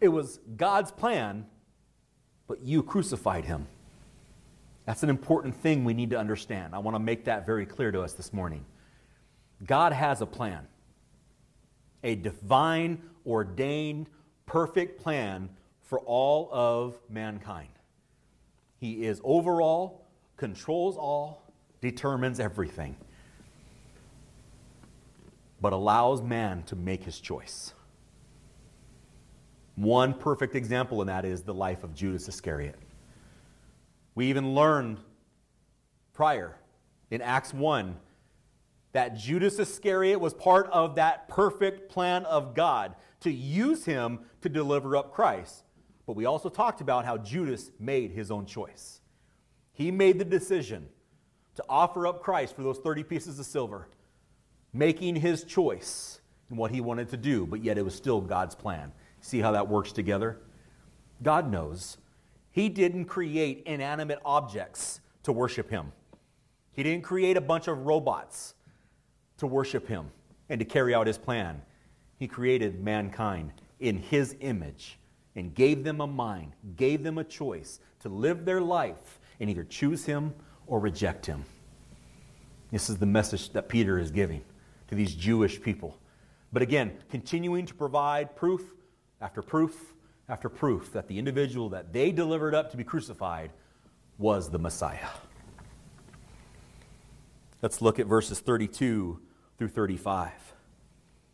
It 0.00 0.08
was 0.08 0.38
God's 0.56 0.92
plan, 0.92 1.46
but 2.46 2.60
you 2.62 2.82
crucified 2.82 3.46
him. 3.46 3.66
That's 4.86 5.02
an 5.02 5.10
important 5.10 5.54
thing 5.56 5.84
we 5.84 5.94
need 5.94 6.10
to 6.10 6.18
understand. 6.18 6.74
I 6.74 6.78
want 6.78 6.94
to 6.94 6.98
make 7.00 7.24
that 7.24 7.46
very 7.46 7.66
clear 7.66 7.90
to 7.92 8.02
us 8.02 8.12
this 8.12 8.32
morning. 8.32 8.64
God 9.66 9.92
has 9.92 10.20
a 10.20 10.26
plan, 10.26 10.66
a 12.02 12.14
divine, 12.14 13.02
ordained, 13.26 14.08
perfect 14.46 15.00
plan 15.00 15.50
for 15.82 16.00
all 16.00 16.48
of 16.52 16.98
mankind. 17.08 17.68
He 18.78 19.04
is 19.04 19.20
overall, 19.22 20.06
controls 20.36 20.96
all, 20.96 21.52
determines 21.80 22.40
everything, 22.40 22.96
but 25.60 25.72
allows 25.72 26.22
man 26.22 26.62
to 26.64 26.76
make 26.76 27.04
his 27.04 27.20
choice. 27.20 27.74
One 29.76 30.14
perfect 30.14 30.54
example 30.54 31.00
in 31.00 31.06
that 31.06 31.24
is 31.24 31.42
the 31.42 31.54
life 31.54 31.84
of 31.84 31.94
Judas 31.94 32.28
Iscariot. 32.28 32.76
We 34.14 34.26
even 34.26 34.54
learned 34.54 34.98
prior 36.12 36.56
in 37.10 37.22
Acts 37.22 37.54
1 37.54 37.96
that 38.92 39.16
Judas 39.16 39.58
Iscariot 39.58 40.20
was 40.20 40.34
part 40.34 40.66
of 40.70 40.96
that 40.96 41.28
perfect 41.28 41.88
plan 41.88 42.24
of 42.24 42.54
God 42.54 42.96
to 43.20 43.30
use 43.30 43.84
him 43.84 44.20
to 44.40 44.48
deliver 44.48 44.96
up 44.96 45.12
Christ. 45.12 45.64
But 46.06 46.16
we 46.16 46.24
also 46.24 46.48
talked 46.48 46.80
about 46.80 47.04
how 47.04 47.18
Judas 47.18 47.70
made 47.78 48.10
his 48.10 48.30
own 48.30 48.46
choice. 48.46 49.00
He 49.72 49.90
made 49.90 50.18
the 50.18 50.24
decision 50.24 50.88
to 51.54 51.64
offer 51.68 52.06
up 52.06 52.22
Christ 52.22 52.56
for 52.56 52.62
those 52.62 52.78
30 52.78 53.04
pieces 53.04 53.38
of 53.38 53.46
silver, 53.46 53.88
making 54.72 55.16
his 55.16 55.44
choice 55.44 56.20
in 56.50 56.56
what 56.56 56.70
he 56.70 56.80
wanted 56.80 57.08
to 57.10 57.16
do, 57.16 57.46
but 57.46 57.62
yet 57.62 57.78
it 57.78 57.84
was 57.84 57.94
still 57.94 58.20
God's 58.20 58.54
plan. 58.54 58.92
See 59.20 59.40
how 59.40 59.52
that 59.52 59.68
works 59.68 59.92
together? 59.92 60.38
God 61.22 61.50
knows 61.50 61.98
he 62.50 62.68
didn't 62.68 63.04
create 63.04 63.62
inanimate 63.66 64.18
objects 64.24 65.00
to 65.22 65.32
worship 65.32 65.70
him. 65.70 65.92
He 66.72 66.82
didn't 66.82 67.04
create 67.04 67.36
a 67.36 67.40
bunch 67.40 67.68
of 67.68 67.78
robots 67.86 68.54
to 69.38 69.46
worship 69.46 69.86
him 69.86 70.10
and 70.48 70.58
to 70.58 70.64
carry 70.64 70.94
out 70.94 71.06
his 71.06 71.18
plan. 71.18 71.62
He 72.18 72.26
created 72.26 72.82
mankind 72.82 73.52
in 73.78 73.98
his 73.98 74.36
image 74.40 74.98
and 75.36 75.54
gave 75.54 75.84
them 75.84 76.00
a 76.00 76.06
mind, 76.06 76.52
gave 76.76 77.02
them 77.02 77.18
a 77.18 77.24
choice 77.24 77.80
to 78.00 78.08
live 78.08 78.44
their 78.44 78.60
life 78.60 79.20
and 79.38 79.48
either 79.48 79.64
choose 79.64 80.04
him 80.04 80.34
or 80.66 80.80
reject 80.80 81.26
him. 81.26 81.44
This 82.70 82.90
is 82.90 82.98
the 82.98 83.06
message 83.06 83.52
that 83.52 83.68
Peter 83.68 83.98
is 83.98 84.10
giving 84.10 84.42
to 84.90 84.94
these 84.94 85.14
Jewish 85.14 85.62
people. 85.62 85.96
But 86.52 86.62
again, 86.62 86.98
continuing 87.08 87.64
to 87.66 87.74
provide 87.74 88.36
proof 88.36 88.62
after 89.20 89.40
proof 89.40 89.94
after 90.28 90.48
proof 90.48 90.92
that 90.92 91.08
the 91.08 91.18
individual 91.18 91.70
that 91.70 91.92
they 91.92 92.12
delivered 92.12 92.54
up 92.54 92.70
to 92.70 92.76
be 92.76 92.84
crucified 92.84 93.50
was 94.18 94.50
the 94.50 94.58
Messiah. 94.58 95.08
Let's 97.62 97.80
look 97.80 97.98
at 97.98 98.06
verses 98.06 98.40
32 98.40 99.20
through 99.58 99.68
35. 99.68 100.30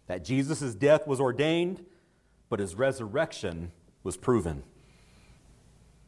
That 0.07 0.25
Jesus' 0.25 0.75
death 0.75 1.07
was 1.07 1.21
ordained, 1.21 1.85
but 2.49 2.59
his 2.59 2.75
resurrection 2.75 3.73
was 4.03 4.17
proven. 4.17 4.63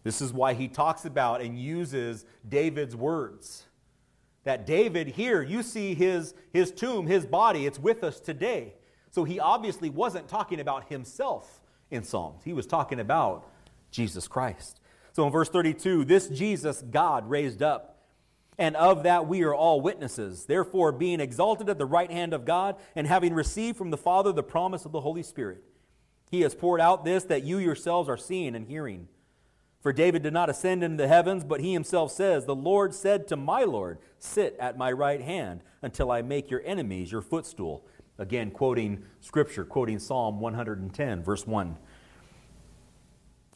This 0.03 0.21
is 0.21 0.33
why 0.33 0.55
he 0.55 0.69
talks 0.69 1.05
about 1.05 1.41
and 1.41 1.59
uses 1.59 2.25
David's 2.49 2.97
words. 2.97 3.68
That 4.49 4.65
David 4.65 5.09
here, 5.09 5.43
you 5.43 5.63
see 5.63 5.95
his, 5.95 6.33
his 6.55 6.71
tomb, 6.71 7.07
his 7.07 7.27
body, 7.27 7.67
it's 7.67 7.79
with 7.79 8.03
us 8.03 8.19
today. 8.19 8.73
So 9.11 9.25
he 9.25 9.39
obviously 9.39 9.91
wasn't 9.91 10.27
talking 10.27 10.59
about 10.59 10.89
himself 10.89 11.61
in 11.91 12.03
Psalms. 12.03 12.45
He 12.45 12.55
was 12.55 12.67
talking 12.67 12.99
about 12.99 13.47
Jesus 13.91 14.27
Christ. 14.27 14.81
So 15.13 15.27
in 15.27 15.33
verse 15.33 15.51
32, 15.51 16.07
this 16.07 16.29
Jesus 16.29 16.81
God 16.81 17.29
raised 17.29 17.63
up, 17.63 17.99
and 18.57 18.75
of 18.75 19.03
that 19.03 19.29
we 19.29 19.43
are 19.43 19.55
all 19.55 19.83
witnesses. 19.83 20.47
Therefore, 20.47 20.93
being 20.93 21.21
exalted 21.21 21.69
at 21.69 21.77
the 21.77 21.85
right 21.85 22.11
hand 22.11 22.33
of 22.33 22.47
God, 22.47 22.77
and 22.97 23.07
having 23.07 23.35
received 23.35 23.77
from 23.77 23.91
the 23.91 23.99
Father 23.99 24.33
the 24.33 24.43
promise 24.43 24.87
of 24.87 24.93
the 24.93 25.03
Holy 25.03 25.23
Spirit, 25.23 25.63
he 26.31 26.41
has 26.41 26.55
poured 26.55 26.81
out 26.81 27.05
this 27.05 27.25
that 27.25 27.45
you 27.45 27.59
yourselves 27.59 28.09
are 28.09 28.17
seeing 28.17 28.55
and 28.55 28.67
hearing. 28.67 29.09
For 29.81 29.93
David 29.93 30.23
did 30.23 30.33
not 30.33 30.51
ascend 30.51 30.83
into 30.83 30.97
the 30.97 31.09
heavens, 31.09 31.45
but 31.45 31.61
he 31.61 31.73
himself 31.73 32.11
says, 32.11 32.45
The 32.45 32.55
Lord 32.55 32.93
said 32.95 33.29
to 33.29 33.37
my 33.37 33.63
Lord, 33.63 33.99
Sit 34.19 34.57
at 34.59 34.77
my 34.77 34.91
right 34.91 35.21
hand 35.21 35.63
until 35.83 36.11
I 36.11 36.23
make 36.23 36.51
your 36.51 36.63
enemies 36.65 37.13
your 37.13 37.23
footstool. 37.23 37.87
Again, 38.19 38.51
quoting 38.51 39.05
scripture, 39.21 39.65
quoting 39.65 40.01
Psalm 40.01 40.41
110, 40.41 41.23
verse 41.23 41.47
1. 41.47 41.69
He 41.69 41.75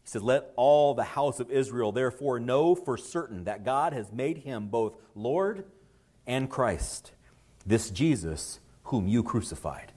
says, 0.04 0.22
Let 0.22 0.52
all 0.54 0.94
the 0.94 1.02
house 1.02 1.40
of 1.40 1.50
Israel 1.50 1.90
therefore 1.90 2.38
know 2.38 2.76
for 2.76 2.96
certain 2.96 3.44
that 3.44 3.64
God 3.64 3.92
has 3.92 4.12
made 4.12 4.38
him 4.38 4.68
both 4.68 4.96
Lord 5.16 5.64
and 6.26 6.48
Christ, 6.48 7.12
this 7.66 7.90
Jesus 7.90 8.60
whom 8.84 9.08
you 9.08 9.24
crucified. 9.24 9.92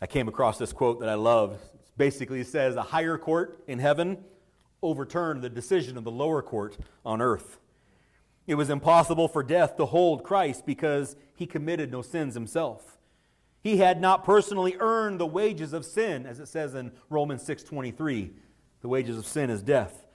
I 0.00 0.06
came 0.06 0.28
across 0.28 0.56
this 0.56 0.72
quote 0.72 1.00
that 1.00 1.10
I 1.10 1.14
love. 1.14 1.58
Basically, 2.00 2.42
says, 2.44 2.76
A 2.76 2.82
higher 2.82 3.18
court 3.18 3.62
in 3.68 3.78
heaven 3.78 4.24
overturned 4.82 5.42
the 5.42 5.50
decision 5.50 5.98
of 5.98 6.04
the 6.04 6.10
lower 6.10 6.40
court 6.40 6.78
on 7.04 7.20
earth. 7.20 7.58
It 8.46 8.54
was 8.54 8.70
impossible 8.70 9.28
for 9.28 9.42
death 9.42 9.76
to 9.76 9.84
hold 9.84 10.24
Christ 10.24 10.64
because 10.64 11.14
he 11.34 11.44
committed 11.44 11.92
no 11.92 12.00
sins 12.00 12.32
himself. 12.32 12.96
He 13.62 13.76
had 13.76 14.00
not 14.00 14.24
personally 14.24 14.76
earned 14.80 15.20
the 15.20 15.26
wages 15.26 15.74
of 15.74 15.84
sin, 15.84 16.24
as 16.24 16.40
it 16.40 16.46
says 16.46 16.74
in 16.74 16.92
Romans 17.10 17.42
6:23. 17.42 18.32
The 18.80 18.88
wages 18.88 19.18
of 19.18 19.26
sin 19.26 19.50
is 19.50 19.62
death. 19.62 20.06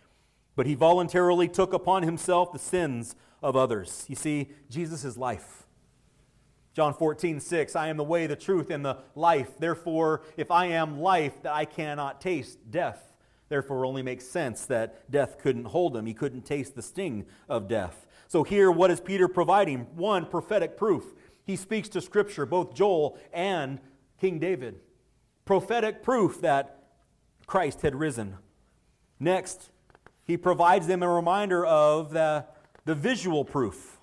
But 0.55 0.65
he 0.65 0.73
voluntarily 0.73 1.47
took 1.47 1.71
upon 1.71 2.01
himself 2.01 2.51
the 2.51 2.57
sins 2.57 3.15
of 3.43 3.55
others. 3.55 4.05
You 4.07 4.15
see, 4.15 4.49
Jesus 4.71 5.05
is 5.05 5.19
life. 5.19 5.64
John 6.75 6.93
14, 6.93 7.39
6, 7.39 7.75
I 7.77 7.87
am 7.87 7.95
the 7.95 8.03
way, 8.03 8.27
the 8.27 8.35
truth, 8.35 8.69
and 8.69 8.83
the 8.83 8.97
life. 9.15 9.57
Therefore, 9.57 10.23
if 10.35 10.51
I 10.51 10.65
am 10.65 10.99
life, 10.99 11.41
that 11.43 11.53
I 11.53 11.63
cannot 11.63 12.19
taste 12.19 12.69
death. 12.69 13.15
Therefore, 13.47 13.85
only 13.85 14.01
makes 14.01 14.27
sense 14.27 14.65
that 14.65 15.09
death 15.09 15.37
couldn't 15.39 15.65
hold 15.65 15.95
him. 15.95 16.05
He 16.05 16.13
couldn't 16.13 16.45
taste 16.45 16.75
the 16.75 16.81
sting 16.81 17.27
of 17.47 17.69
death. 17.69 18.05
So, 18.27 18.43
here, 18.43 18.69
what 18.69 18.91
is 18.91 18.99
Peter 18.99 19.29
providing? 19.29 19.87
One, 19.95 20.25
prophetic 20.25 20.75
proof. 20.75 21.13
He 21.45 21.55
speaks 21.55 21.87
to 21.89 22.01
Scripture, 22.01 22.45
both 22.45 22.73
Joel 22.73 23.17
and 23.31 23.79
King 24.19 24.39
David. 24.39 24.81
Prophetic 25.45 26.03
proof 26.03 26.41
that 26.41 26.83
Christ 27.47 27.83
had 27.83 27.95
risen. 27.95 28.35
Next, 29.17 29.69
he 30.25 30.35
provides 30.35 30.87
them 30.87 31.03
a 31.03 31.09
reminder 31.09 31.65
of 31.65 32.11
the, 32.11 32.45
the 32.83 32.95
visual 32.95 33.45
proof 33.45 33.94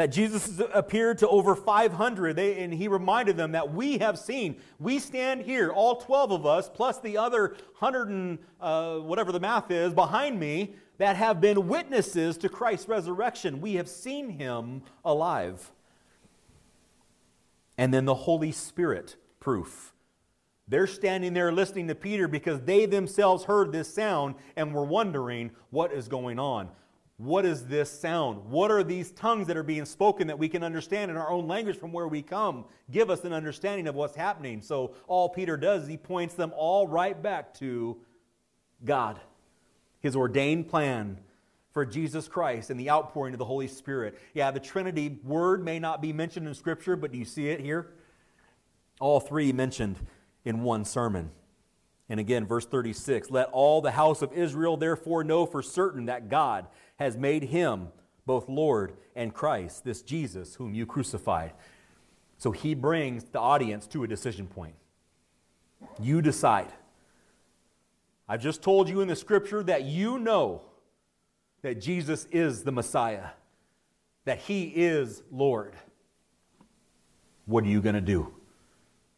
that 0.00 0.06
Jesus 0.06 0.58
appeared 0.72 1.18
to 1.18 1.28
over 1.28 1.54
500, 1.54 2.34
they, 2.34 2.62
and 2.62 2.72
he 2.72 2.88
reminded 2.88 3.36
them 3.36 3.52
that 3.52 3.74
we 3.74 3.98
have 3.98 4.18
seen, 4.18 4.56
we 4.78 4.98
stand 4.98 5.42
here, 5.42 5.68
all 5.68 5.96
12 5.96 6.32
of 6.32 6.46
us, 6.46 6.70
plus 6.70 6.98
the 7.00 7.18
other 7.18 7.48
100 7.80 8.08
and 8.08 8.38
uh, 8.62 8.96
whatever 8.96 9.30
the 9.30 9.40
math 9.40 9.70
is 9.70 9.92
behind 9.92 10.40
me, 10.40 10.74
that 10.96 11.16
have 11.16 11.38
been 11.38 11.68
witnesses 11.68 12.38
to 12.38 12.48
Christ's 12.48 12.88
resurrection. 12.88 13.60
We 13.60 13.74
have 13.74 13.90
seen 13.90 14.30
him 14.30 14.84
alive. 15.04 15.70
And 17.76 17.92
then 17.92 18.06
the 18.06 18.14
Holy 18.14 18.52
Spirit 18.52 19.16
proof. 19.38 19.92
They're 20.66 20.86
standing 20.86 21.34
there 21.34 21.52
listening 21.52 21.88
to 21.88 21.94
Peter 21.94 22.26
because 22.26 22.62
they 22.62 22.86
themselves 22.86 23.44
heard 23.44 23.70
this 23.70 23.92
sound 23.92 24.36
and 24.56 24.72
were 24.72 24.86
wondering 24.86 25.50
what 25.68 25.92
is 25.92 26.08
going 26.08 26.38
on. 26.38 26.70
What 27.20 27.44
is 27.44 27.66
this 27.66 27.90
sound? 27.90 28.50
What 28.50 28.70
are 28.70 28.82
these 28.82 29.10
tongues 29.10 29.46
that 29.48 29.56
are 29.58 29.62
being 29.62 29.84
spoken 29.84 30.28
that 30.28 30.38
we 30.38 30.48
can 30.48 30.62
understand 30.62 31.10
in 31.10 31.18
our 31.18 31.30
own 31.30 31.46
language 31.46 31.76
from 31.76 31.92
where 31.92 32.08
we 32.08 32.22
come? 32.22 32.64
Give 32.90 33.10
us 33.10 33.24
an 33.24 33.34
understanding 33.34 33.86
of 33.88 33.94
what's 33.94 34.14
happening. 34.14 34.62
So, 34.62 34.94
all 35.06 35.28
Peter 35.28 35.58
does 35.58 35.82
is 35.82 35.88
he 35.90 35.98
points 35.98 36.32
them 36.32 36.50
all 36.56 36.88
right 36.88 37.22
back 37.22 37.52
to 37.56 37.98
God, 38.86 39.20
his 40.00 40.16
ordained 40.16 40.68
plan 40.68 41.18
for 41.72 41.84
Jesus 41.84 42.26
Christ 42.26 42.70
and 42.70 42.80
the 42.80 42.88
outpouring 42.88 43.34
of 43.34 43.38
the 43.38 43.44
Holy 43.44 43.68
Spirit. 43.68 44.18
Yeah, 44.32 44.50
the 44.50 44.58
Trinity 44.58 45.20
word 45.22 45.62
may 45.62 45.78
not 45.78 46.00
be 46.00 46.14
mentioned 46.14 46.48
in 46.48 46.54
Scripture, 46.54 46.96
but 46.96 47.12
do 47.12 47.18
you 47.18 47.26
see 47.26 47.48
it 47.48 47.60
here? 47.60 47.92
All 48.98 49.20
three 49.20 49.52
mentioned 49.52 49.96
in 50.46 50.62
one 50.62 50.86
sermon. 50.86 51.32
And 52.08 52.18
again, 52.18 52.46
verse 52.46 52.64
36 52.66 53.30
Let 53.30 53.50
all 53.50 53.82
the 53.82 53.90
house 53.90 54.22
of 54.22 54.32
Israel 54.32 54.78
therefore 54.78 55.22
know 55.22 55.44
for 55.44 55.62
certain 55.62 56.06
that 56.06 56.30
God 56.30 56.66
has 57.00 57.16
made 57.16 57.44
him 57.44 57.88
both 58.26 58.48
Lord 58.48 58.92
and 59.16 59.32
Christ, 59.34 59.84
this 59.84 60.02
Jesus 60.02 60.54
whom 60.54 60.74
you 60.74 60.84
crucified. 60.84 61.52
So 62.36 62.52
he 62.52 62.74
brings 62.74 63.24
the 63.24 63.40
audience 63.40 63.86
to 63.88 64.04
a 64.04 64.06
decision 64.06 64.46
point. 64.46 64.74
You 65.98 66.20
decide. 66.20 66.72
I've 68.28 68.42
just 68.42 68.62
told 68.62 68.88
you 68.88 69.00
in 69.00 69.08
the 69.08 69.16
scripture 69.16 69.62
that 69.62 69.84
you 69.84 70.18
know 70.18 70.60
that 71.62 71.80
Jesus 71.80 72.26
is 72.30 72.64
the 72.64 72.72
Messiah, 72.72 73.28
that 74.26 74.38
he 74.38 74.64
is 74.64 75.22
Lord. 75.32 75.74
What 77.46 77.64
are 77.64 77.68
you 77.68 77.80
going 77.80 77.94
to 77.94 78.00
do? 78.02 78.32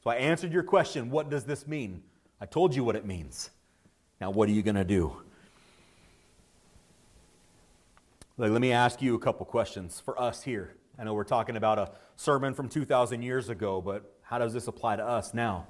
So 0.04 0.10
I 0.10 0.16
answered 0.16 0.52
your 0.52 0.62
question 0.62 1.10
what 1.10 1.30
does 1.30 1.44
this 1.44 1.66
mean? 1.66 2.02
I 2.40 2.46
told 2.46 2.76
you 2.76 2.84
what 2.84 2.94
it 2.94 3.04
means. 3.04 3.50
Now, 4.20 4.30
what 4.30 4.48
are 4.48 4.52
you 4.52 4.62
going 4.62 4.76
to 4.76 4.84
do? 4.84 5.16
Like, 8.38 8.50
let 8.50 8.62
me 8.62 8.72
ask 8.72 9.02
you 9.02 9.14
a 9.14 9.18
couple 9.18 9.44
questions 9.44 10.00
for 10.00 10.18
us 10.20 10.42
here. 10.42 10.74
I 10.98 11.04
know 11.04 11.12
we're 11.12 11.24
talking 11.24 11.56
about 11.56 11.78
a 11.78 11.90
sermon 12.16 12.54
from 12.54 12.68
2,000 12.68 13.20
years 13.20 13.50
ago, 13.50 13.82
but 13.82 14.10
how 14.22 14.38
does 14.38 14.54
this 14.54 14.68
apply 14.68 14.96
to 14.96 15.04
us 15.04 15.34
now? 15.34 15.66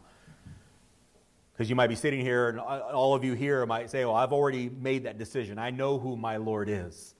Because 1.52 1.68
you 1.68 1.74
might 1.74 1.88
be 1.88 1.96
sitting 1.96 2.20
here, 2.20 2.48
and 2.48 2.60
all 2.60 3.14
of 3.14 3.24
you 3.24 3.34
here 3.34 3.66
might 3.66 3.90
say, 3.90 4.04
Well, 4.04 4.14
I've 4.14 4.32
already 4.32 4.68
made 4.68 5.04
that 5.04 5.18
decision. 5.18 5.58
I 5.58 5.70
know 5.70 5.98
who 5.98 6.16
my 6.16 6.36
Lord 6.36 6.68
is. 6.68 7.14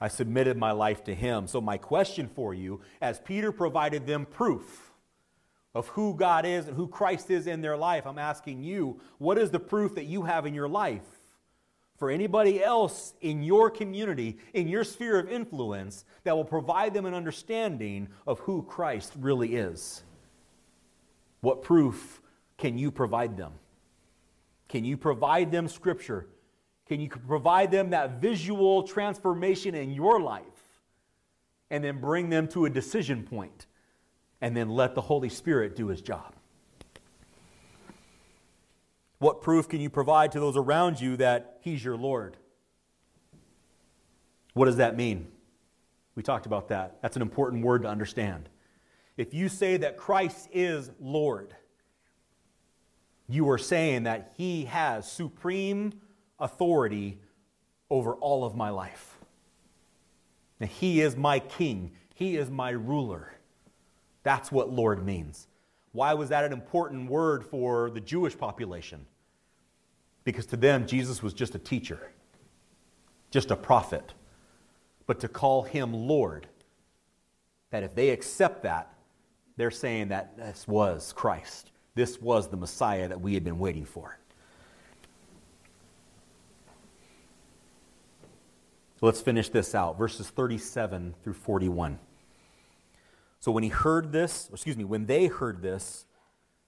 I 0.00 0.08
submitted 0.08 0.56
my 0.56 0.72
life 0.72 1.04
to 1.04 1.14
Him. 1.14 1.46
So, 1.46 1.60
my 1.60 1.78
question 1.78 2.28
for 2.28 2.52
you, 2.52 2.80
as 3.00 3.20
Peter 3.20 3.52
provided 3.52 4.06
them 4.06 4.26
proof 4.26 4.92
of 5.72 5.86
who 5.88 6.14
God 6.14 6.44
is 6.44 6.66
and 6.66 6.76
who 6.76 6.88
Christ 6.88 7.30
is 7.30 7.46
in 7.46 7.60
their 7.60 7.76
life, 7.76 8.06
I'm 8.06 8.18
asking 8.18 8.64
you, 8.64 9.00
what 9.18 9.38
is 9.38 9.50
the 9.50 9.60
proof 9.60 9.94
that 9.94 10.04
you 10.04 10.22
have 10.22 10.46
in 10.46 10.54
your 10.54 10.68
life? 10.68 11.17
For 11.98 12.10
anybody 12.10 12.62
else 12.62 13.12
in 13.20 13.42
your 13.42 13.70
community, 13.70 14.38
in 14.54 14.68
your 14.68 14.84
sphere 14.84 15.18
of 15.18 15.28
influence, 15.28 16.04
that 16.22 16.36
will 16.36 16.44
provide 16.44 16.94
them 16.94 17.06
an 17.06 17.14
understanding 17.14 18.08
of 18.26 18.38
who 18.40 18.62
Christ 18.62 19.12
really 19.18 19.56
is. 19.56 20.04
What 21.40 21.62
proof 21.62 22.22
can 22.56 22.78
you 22.78 22.92
provide 22.92 23.36
them? 23.36 23.52
Can 24.68 24.84
you 24.84 24.96
provide 24.96 25.50
them 25.50 25.66
scripture? 25.66 26.28
Can 26.86 27.00
you 27.00 27.08
provide 27.08 27.70
them 27.72 27.90
that 27.90 28.20
visual 28.20 28.84
transformation 28.84 29.74
in 29.74 29.92
your 29.92 30.20
life? 30.20 30.44
And 31.70 31.82
then 31.82 32.00
bring 32.00 32.30
them 32.30 32.48
to 32.48 32.64
a 32.64 32.70
decision 32.70 33.24
point, 33.24 33.66
and 34.40 34.56
then 34.56 34.70
let 34.70 34.94
the 34.94 35.02
Holy 35.02 35.28
Spirit 35.28 35.76
do 35.76 35.88
his 35.88 36.00
job. 36.00 36.34
What 39.18 39.42
proof 39.42 39.68
can 39.68 39.80
you 39.80 39.90
provide 39.90 40.32
to 40.32 40.40
those 40.40 40.56
around 40.56 41.00
you 41.00 41.16
that 41.16 41.58
He's 41.60 41.84
your 41.84 41.96
Lord? 41.96 42.36
What 44.54 44.66
does 44.66 44.76
that 44.76 44.96
mean? 44.96 45.28
We 46.14 46.22
talked 46.22 46.46
about 46.46 46.68
that. 46.68 46.98
That's 47.02 47.16
an 47.16 47.22
important 47.22 47.64
word 47.64 47.82
to 47.82 47.88
understand. 47.88 48.48
If 49.16 49.34
you 49.34 49.48
say 49.48 49.76
that 49.78 49.96
Christ 49.96 50.48
is 50.52 50.90
Lord, 51.00 51.54
you 53.28 53.50
are 53.50 53.58
saying 53.58 54.04
that 54.04 54.32
He 54.36 54.66
has 54.66 55.10
supreme 55.10 55.92
authority 56.38 57.18
over 57.90 58.14
all 58.14 58.44
of 58.44 58.54
my 58.54 58.70
life. 58.70 59.18
Now, 60.60 60.66
he 60.66 61.00
is 61.00 61.16
my 61.16 61.38
king, 61.40 61.92
He 62.14 62.36
is 62.36 62.50
my 62.50 62.70
ruler. 62.70 63.32
That's 64.22 64.52
what 64.52 64.70
Lord 64.70 65.04
means. 65.04 65.47
Why 65.98 66.14
was 66.14 66.28
that 66.28 66.44
an 66.44 66.52
important 66.52 67.10
word 67.10 67.44
for 67.44 67.90
the 67.90 67.98
Jewish 67.98 68.38
population? 68.38 69.04
Because 70.22 70.46
to 70.46 70.56
them, 70.56 70.86
Jesus 70.86 71.24
was 71.24 71.34
just 71.34 71.56
a 71.56 71.58
teacher, 71.58 72.12
just 73.32 73.50
a 73.50 73.56
prophet. 73.56 74.14
But 75.08 75.18
to 75.18 75.26
call 75.26 75.64
him 75.64 75.92
Lord, 75.92 76.46
that 77.70 77.82
if 77.82 77.96
they 77.96 78.10
accept 78.10 78.62
that, 78.62 78.92
they're 79.56 79.72
saying 79.72 80.10
that 80.10 80.36
this 80.36 80.68
was 80.68 81.12
Christ. 81.12 81.72
This 81.96 82.20
was 82.20 82.46
the 82.46 82.56
Messiah 82.56 83.08
that 83.08 83.20
we 83.20 83.34
had 83.34 83.42
been 83.42 83.58
waiting 83.58 83.84
for. 83.84 84.20
Let's 89.00 89.20
finish 89.20 89.48
this 89.48 89.74
out. 89.74 89.98
Verses 89.98 90.30
37 90.30 91.16
through 91.24 91.32
41. 91.32 91.98
So 93.40 93.52
when 93.52 93.62
he 93.62 93.68
heard 93.68 94.12
this, 94.12 94.48
excuse 94.52 94.76
me, 94.76 94.84
when 94.84 95.06
they 95.06 95.26
heard 95.26 95.62
this, 95.62 96.06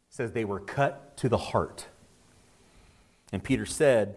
says 0.09 0.33
they 0.33 0.45
were 0.45 0.61
cut 0.61 1.17
to 1.19 1.29
the 1.29 1.39
heart. 1.39 1.87
And 3.33 3.43
Peter 3.43 3.67
said, 3.67 4.17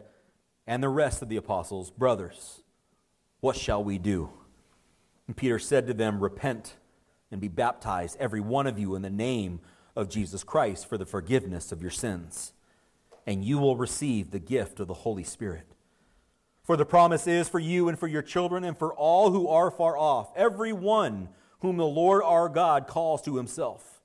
and 0.65 0.81
the 0.81 0.89
rest 0.89 1.21
of 1.21 1.29
the 1.29 1.37
apostles, 1.37 1.91
Brothers, 1.91 2.61
what 3.41 3.55
shall 3.55 3.83
we 3.83 3.97
do? 3.97 4.29
And 5.27 5.35
Peter 5.35 5.59
said 5.59 5.87
to 5.87 5.93
them, 5.93 6.19
Repent 6.19 6.75
and 7.31 7.41
be 7.41 7.47
baptized, 7.47 8.17
every 8.19 8.41
one 8.41 8.67
of 8.67 8.79
you, 8.79 8.95
in 8.95 9.01
the 9.01 9.09
name 9.09 9.59
of 9.95 10.09
Jesus 10.09 10.43
Christ 10.43 10.87
for 10.87 10.97
the 10.97 11.05
forgiveness 11.05 11.71
of 11.71 11.81
your 11.81 11.91
sins, 11.91 12.53
and 13.25 13.43
you 13.43 13.57
will 13.57 13.77
receive 13.77 14.31
the 14.31 14.39
gift 14.39 14.79
of 14.79 14.87
the 14.87 14.93
Holy 14.93 15.23
Spirit. 15.23 15.67
For 16.63 16.77
the 16.77 16.85
promise 16.85 17.27
is 17.27 17.49
for 17.49 17.59
you 17.59 17.89
and 17.89 17.99
for 17.99 18.07
your 18.07 18.21
children 18.21 18.63
and 18.63 18.77
for 18.77 18.93
all 18.93 19.31
who 19.31 19.47
are 19.49 19.69
far 19.69 19.97
off, 19.97 20.31
every 20.35 20.71
one 20.71 21.29
whom 21.63 21.77
the 21.77 21.85
Lord 21.85 22.21
our 22.23 22.49
God 22.49 22.87
calls 22.87 23.21
to 23.21 23.37
himself. 23.37 24.01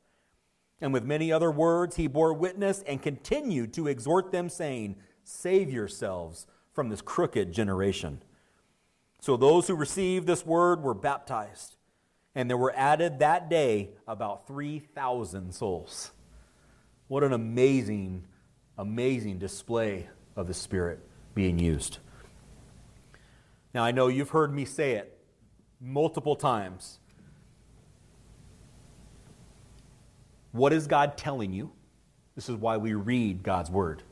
And 0.80 0.92
with 0.92 1.02
many 1.02 1.32
other 1.32 1.50
words, 1.50 1.96
he 1.96 2.06
bore 2.06 2.32
witness 2.32 2.84
and 2.86 3.02
continued 3.02 3.74
to 3.74 3.88
exhort 3.88 4.30
them, 4.30 4.48
saying, 4.48 4.94
Save 5.24 5.68
yourselves 5.68 6.46
from 6.72 6.88
this 6.88 7.02
crooked 7.02 7.52
generation. 7.52 8.22
So 9.20 9.36
those 9.36 9.66
who 9.66 9.74
received 9.74 10.28
this 10.28 10.46
word 10.46 10.84
were 10.84 10.94
baptized, 10.94 11.74
and 12.32 12.48
there 12.48 12.56
were 12.56 12.72
added 12.76 13.18
that 13.18 13.50
day 13.50 13.90
about 14.06 14.46
3,000 14.46 15.52
souls. 15.52 16.12
What 17.08 17.24
an 17.24 17.32
amazing, 17.32 18.24
amazing 18.78 19.40
display 19.40 20.08
of 20.36 20.46
the 20.46 20.54
Spirit 20.54 21.00
being 21.34 21.58
used. 21.58 21.98
Now, 23.74 23.82
I 23.82 23.90
know 23.90 24.06
you've 24.06 24.30
heard 24.30 24.54
me 24.54 24.64
say 24.64 24.92
it 24.92 25.18
multiple 25.80 26.36
times 26.36 27.00
What 30.52 30.72
is 30.72 30.86
God 30.86 31.16
telling 31.16 31.52
you? 31.52 31.72
This 32.34 32.48
is 32.48 32.56
why 32.56 32.76
we 32.76 32.94
read 32.94 33.42
God's 33.42 33.70
Word. 33.70 34.02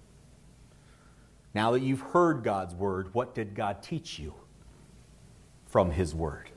Now 1.54 1.70
that 1.72 1.80
you've 1.80 2.00
heard 2.00 2.42
God's 2.42 2.74
Word, 2.74 3.14
what 3.14 3.34
did 3.34 3.54
God 3.54 3.82
teach 3.82 4.18
you 4.18 4.34
from 5.66 5.90
His 5.90 6.14
Word? 6.14 6.50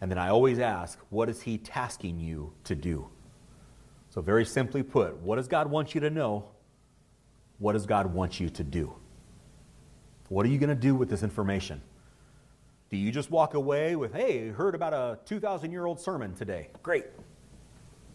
And 0.00 0.10
then 0.10 0.18
I 0.18 0.28
always 0.28 0.58
ask, 0.58 0.98
what 1.10 1.28
is 1.28 1.42
He 1.42 1.58
tasking 1.58 2.20
you 2.20 2.52
to 2.64 2.74
do? 2.74 3.08
So, 4.10 4.20
very 4.20 4.44
simply 4.44 4.82
put, 4.82 5.16
what 5.18 5.36
does 5.36 5.48
God 5.48 5.68
want 5.68 5.94
you 5.94 6.00
to 6.00 6.10
know? 6.10 6.44
what 7.58 7.72
does 7.72 7.86
God 7.86 8.12
want 8.12 8.40
you 8.40 8.48
to 8.50 8.64
do? 8.64 8.94
What 10.28 10.46
are 10.46 10.48
you 10.48 10.58
going 10.58 10.70
to 10.70 10.74
do 10.74 10.94
with 10.94 11.08
this 11.08 11.22
information? 11.22 11.80
Do 12.90 12.96
you 12.96 13.10
just 13.10 13.30
walk 13.30 13.54
away 13.54 13.96
with, 13.96 14.12
hey, 14.12 14.48
heard 14.48 14.74
about 14.74 14.92
a 14.92 15.18
2,000 15.24 15.70
year 15.70 15.86
old 15.86 16.00
sermon 16.00 16.34
today? 16.34 16.68
Great. 16.82 17.06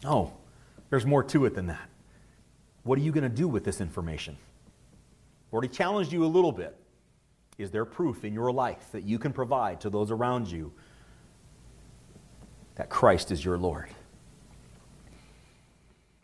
No, 0.03 0.33
there's 0.89 1.05
more 1.05 1.23
to 1.23 1.45
it 1.45 1.55
than 1.55 1.67
that. 1.67 1.89
What 2.83 2.97
are 2.97 3.01
you 3.01 3.11
going 3.11 3.23
to 3.23 3.29
do 3.29 3.47
with 3.47 3.63
this 3.63 3.81
information? 3.81 4.37
I've 5.47 5.53
already 5.53 5.67
challenged 5.67 6.11
you 6.11 6.25
a 6.25 6.27
little 6.27 6.51
bit. 6.51 6.75
Is 7.57 7.71
there 7.71 7.85
proof 7.85 8.23
in 8.23 8.33
your 8.33 8.51
life 8.51 8.91
that 8.93 9.03
you 9.03 9.19
can 9.19 9.33
provide 9.33 9.81
to 9.81 9.89
those 9.89 10.11
around 10.11 10.49
you 10.49 10.71
that 12.75 12.89
Christ 12.89 13.31
is 13.31 13.43
your 13.43 13.57
Lord? 13.57 13.89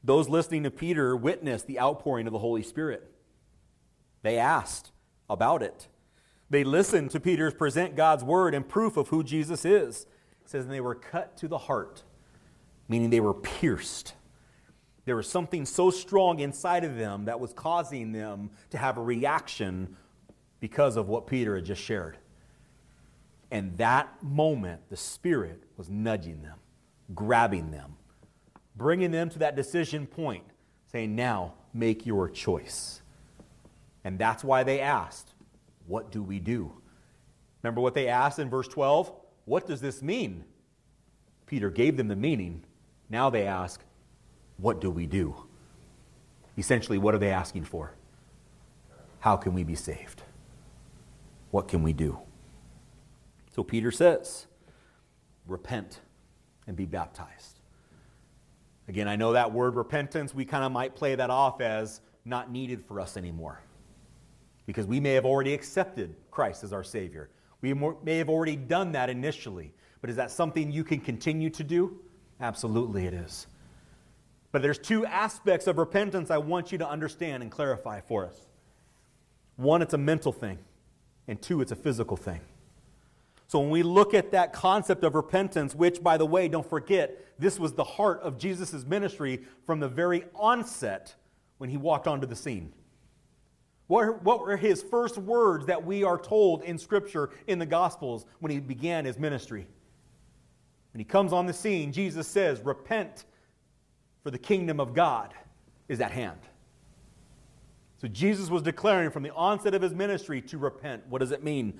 Those 0.03 0.29
listening 0.29 0.63
to 0.63 0.71
Peter 0.71 1.15
witnessed 1.15 1.67
the 1.67 1.79
outpouring 1.79 2.27
of 2.27 2.33
the 2.33 2.39
Holy 2.39 2.63
Spirit. 2.63 3.11
They 4.21 4.37
asked 4.37 4.91
about 5.29 5.61
it. 5.61 5.87
They 6.49 6.63
listened 6.63 7.11
to 7.11 7.19
Peter's 7.19 7.53
present 7.53 7.95
God's 7.95 8.23
word 8.23 8.53
and 8.53 8.67
proof 8.67 8.97
of 8.97 9.09
who 9.09 9.23
Jesus 9.23 9.65
is. 9.65 10.03
It 10.43 10.49
says, 10.49 10.65
and 10.65 10.73
they 10.73 10.81
were 10.81 10.95
cut 10.95 11.35
to 11.37 11.47
the 11.47 11.57
heart, 11.57 12.03
meaning 12.87 13.09
they 13.09 13.19
were 13.19 13.33
pierced. 13.33 14.13
There 15.05 15.15
was 15.15 15.29
something 15.29 15.65
so 15.65 15.91
strong 15.91 16.39
inside 16.39 16.83
of 16.83 16.97
them 16.97 17.25
that 17.25 17.39
was 17.39 17.53
causing 17.53 18.11
them 18.11 18.49
to 18.71 18.77
have 18.77 18.97
a 18.97 19.01
reaction 19.01 19.95
because 20.59 20.97
of 20.97 21.07
what 21.07 21.27
Peter 21.27 21.55
had 21.55 21.65
just 21.65 21.81
shared. 21.81 22.17
And 23.51 23.77
that 23.77 24.11
moment, 24.23 24.81
the 24.89 24.97
Spirit 24.97 25.63
was 25.77 25.89
nudging 25.89 26.41
them, 26.41 26.57
grabbing 27.13 27.69
them, 27.69 27.95
bringing 28.75 29.11
them 29.11 29.29
to 29.29 29.39
that 29.39 29.55
decision 29.55 30.07
point, 30.07 30.43
saying, 30.91 31.15
Now 31.15 31.53
make 31.73 32.05
your 32.05 32.27
choice. 32.27 33.01
And 34.03 34.17
that's 34.17 34.43
why 34.43 34.63
they 34.63 34.81
asked, 34.81 35.33
What 35.85 36.11
do 36.11 36.23
we 36.23 36.39
do? 36.39 36.71
Remember 37.61 37.81
what 37.81 37.93
they 37.93 38.07
asked 38.07 38.39
in 38.39 38.49
verse 38.49 38.67
12? 38.67 39.11
What 39.45 39.67
does 39.67 39.81
this 39.81 40.01
mean? 40.01 40.43
Peter 41.45 41.69
gave 41.69 41.97
them 41.97 42.07
the 42.07 42.15
meaning. 42.15 42.63
Now 43.09 43.29
they 43.29 43.45
ask, 43.45 43.83
What 44.57 44.81
do 44.81 44.89
we 44.89 45.05
do? 45.05 45.35
Essentially, 46.57 46.97
what 46.97 47.13
are 47.13 47.19
they 47.19 47.31
asking 47.31 47.65
for? 47.65 47.93
How 49.19 49.35
can 49.35 49.53
we 49.53 49.63
be 49.63 49.75
saved? 49.75 50.21
What 51.51 51.67
can 51.67 51.83
we 51.83 51.93
do? 51.93 52.19
So 53.53 53.63
Peter 53.63 53.91
says, 53.91 54.47
Repent 55.47 56.01
and 56.67 56.75
be 56.75 56.85
baptized. 56.85 57.59
Again, 58.87 59.07
I 59.07 59.15
know 59.15 59.33
that 59.33 59.51
word 59.51 59.75
repentance, 59.75 60.33
we 60.33 60.45
kind 60.45 60.63
of 60.63 60.71
might 60.71 60.95
play 60.95 61.15
that 61.15 61.29
off 61.29 61.61
as 61.61 62.01
not 62.23 62.51
needed 62.51 62.83
for 62.83 62.99
us 62.99 63.17
anymore. 63.17 63.61
Because 64.65 64.87
we 64.87 64.99
may 64.99 65.13
have 65.13 65.25
already 65.25 65.53
accepted 65.53 66.15
Christ 66.31 66.63
as 66.63 66.73
our 66.73 66.83
Savior. 66.83 67.29
We 67.61 67.73
may 67.73 68.17
have 68.17 68.29
already 68.29 68.55
done 68.55 68.91
that 68.93 69.09
initially. 69.09 69.73
But 70.01 70.09
is 70.09 70.15
that 70.15 70.31
something 70.31 70.71
you 70.71 70.83
can 70.83 70.99
continue 70.99 71.49
to 71.51 71.63
do? 71.63 71.99
Absolutely, 72.39 73.05
it 73.05 73.13
is. 73.13 73.47
But 74.55 74.61
there's 74.61 74.79
two 74.79 75.05
aspects 75.05 75.67
of 75.67 75.77
repentance 75.77 76.31
I 76.31 76.37
want 76.37 76.71
you 76.71 76.77
to 76.77 76.87
understand 76.87 77.43
and 77.43 77.51
clarify 77.51 77.99
for 77.99 78.25
us. 78.25 78.39
One, 79.57 79.81
it's 79.81 79.93
a 79.93 79.97
mental 79.97 80.31
thing, 80.31 80.59
and 81.27 81.41
two, 81.41 81.59
it's 81.59 81.73
a 81.73 81.75
physical 81.75 82.15
thing. 82.15 82.39
So 83.47 83.59
when 83.59 83.69
we 83.69 83.83
look 83.83 84.13
at 84.13 84.31
that 84.31 84.53
concept 84.53 85.03
of 85.03 85.13
repentance, 85.13 85.75
which, 85.75 86.01
by 86.01 86.15
the 86.15 86.25
way, 86.25 86.47
don't 86.47 86.65
forget, 86.69 87.37
this 87.37 87.59
was 87.59 87.73
the 87.73 87.83
heart 87.83 88.21
of 88.21 88.37
Jesus' 88.37 88.85
ministry 88.85 89.41
from 89.65 89.81
the 89.81 89.89
very 89.89 90.23
onset 90.33 91.13
when 91.57 91.69
he 91.69 91.75
walked 91.75 92.07
onto 92.07 92.25
the 92.25 92.33
scene. 92.37 92.71
What, 93.87 94.23
what 94.23 94.39
were 94.39 94.55
his 94.55 94.81
first 94.81 95.17
words 95.17 95.65
that 95.65 95.85
we 95.85 96.05
are 96.05 96.17
told 96.17 96.63
in 96.63 96.77
Scripture 96.77 97.29
in 97.47 97.59
the 97.59 97.65
Gospels 97.65 98.25
when 98.39 98.53
he 98.53 98.61
began 98.61 99.03
his 99.03 99.19
ministry? 99.19 99.67
When 100.93 100.99
he 100.99 101.03
comes 101.03 101.33
on 101.33 101.45
the 101.45 101.51
scene, 101.51 101.91
Jesus 101.91 102.25
says, 102.25 102.61
Repent, 102.61 103.25
for 104.25 104.31
the 104.31 104.39
kingdom 104.39 104.79
of 104.79 104.95
God 104.95 105.35
is 105.87 106.01
at 106.01 106.09
hand. 106.09 106.39
So 108.01 108.07
Jesus 108.07 108.49
was 108.49 108.63
declaring 108.63 109.11
from 109.11 109.21
the 109.21 109.29
onset 109.29 109.75
of 109.75 109.83
his 109.83 109.93
ministry 109.93 110.41
to 110.41 110.57
repent. 110.57 111.03
What 111.07 111.19
does 111.19 111.31
it 111.31 111.43
mean? 111.43 111.79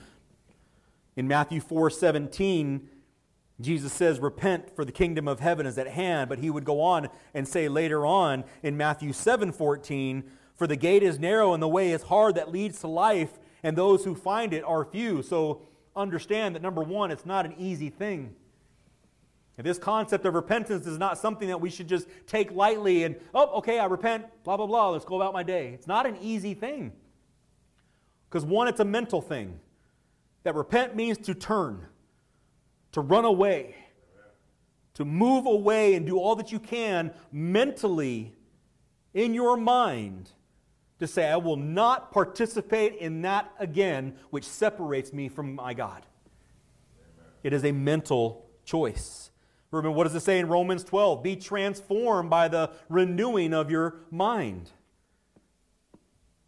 In 1.15 1.27
Matthew 1.27 1.60
4 1.60 1.89
17, 1.89 2.88
Jesus 3.60 3.91
says, 3.91 4.19
Repent, 4.19 4.75
for 4.75 4.86
the 4.86 4.91
kingdom 4.91 5.27
of 5.27 5.39
heaven 5.39 5.65
is 5.65 5.79
at 5.79 5.88
hand. 5.88 6.29
But 6.29 6.38
he 6.38 6.51
would 6.51 6.65
go 6.65 6.81
on 6.81 7.10
and 7.34 7.47
say 7.47 7.67
later 7.67 8.05
on 8.05 8.43
in 8.62 8.77
Matthew 8.77 9.12
7 9.12 9.51
14, 9.51 10.23
For 10.55 10.67
the 10.67 10.75
gate 10.75 11.01
is 11.01 11.17
narrow 11.17 11.51
and 11.55 11.63
the 11.63 11.67
way 11.67 11.93
is 11.93 12.03
hard 12.03 12.36
that 12.36 12.51
leads 12.51 12.79
to 12.81 12.88
life, 12.88 13.39
and 13.63 13.75
those 13.75 14.03
who 14.03 14.13
find 14.13 14.53
it 14.53 14.63
are 14.63 14.86
few. 14.86 15.23
So 15.23 15.63
understand 15.95 16.53
that 16.53 16.62
number 16.62 16.84
one, 16.84 17.10
it's 17.10 17.25
not 17.25 17.47
an 17.47 17.55
easy 17.58 17.89
thing. 17.89 18.36
This 19.58 19.78
concept 19.78 20.26
of 20.26 20.34
repentance 20.34 20.86
is 20.86 20.98
not 20.98 21.18
something 21.18 21.48
that 21.48 21.62
we 21.62 21.70
should 21.70 21.88
just 21.88 22.08
take 22.28 22.52
lightly 22.52 23.04
and, 23.04 23.15
oh, 23.34 23.58
okay, 23.60 23.80
I 23.80 23.86
repent, 23.86 24.26
blah, 24.44 24.58
blah, 24.58 24.68
blah, 24.68 24.89
let's 24.89 25.06
go 25.06 25.15
about 25.15 25.34
my 25.34 25.44
day. 25.44 25.70
It's 25.70 25.88
not 25.88 26.06
an 26.06 26.18
easy 26.22 26.54
thing. 26.54 26.91
Because 28.30 28.46
one, 28.46 28.68
it's 28.68 28.82
a 28.82 28.86
mental 28.86 29.22
thing 29.22 29.60
that 30.44 30.56
repent 30.56 30.96
means 30.96 31.18
to 31.20 31.34
turn, 31.34 31.86
to 32.91 33.00
run 33.00 33.24
away, 33.24 33.76
to 34.96 35.06
move 35.06 35.46
away 35.46 35.96
and 35.96 36.06
do 36.06 36.18
all 36.18 36.36
that 36.36 36.52
you 36.52 36.60
can 36.60 37.13
mentally 37.32 38.34
in 39.13 39.34
your 39.34 39.56
mind 39.56 40.32
to 41.00 41.08
say, 41.08 41.30
I 41.30 41.38
will 41.38 41.58
not 41.58 42.12
participate 42.12 42.96
in 42.96 43.22
that 43.24 43.52
again, 43.60 44.15
which 44.30 44.46
separates 44.46 45.13
me 45.13 45.30
from 45.30 45.56
my 45.56 45.74
God. 45.74 46.06
It 47.44 47.54
is 47.54 47.63
a 47.63 47.72
mental 47.72 48.46
choice. 48.63 49.30
Remember, 49.75 49.95
what 49.95 50.05
does 50.05 50.15
it 50.15 50.21
say 50.21 50.39
in 50.39 50.47
Romans 50.47 50.83
12? 50.83 51.21
Be 51.21 51.35
transformed 51.35 52.29
by 52.29 52.47
the 52.47 52.71
renewing 52.89 53.53
of 53.53 53.69
your 53.69 53.97
mind. 54.09 54.71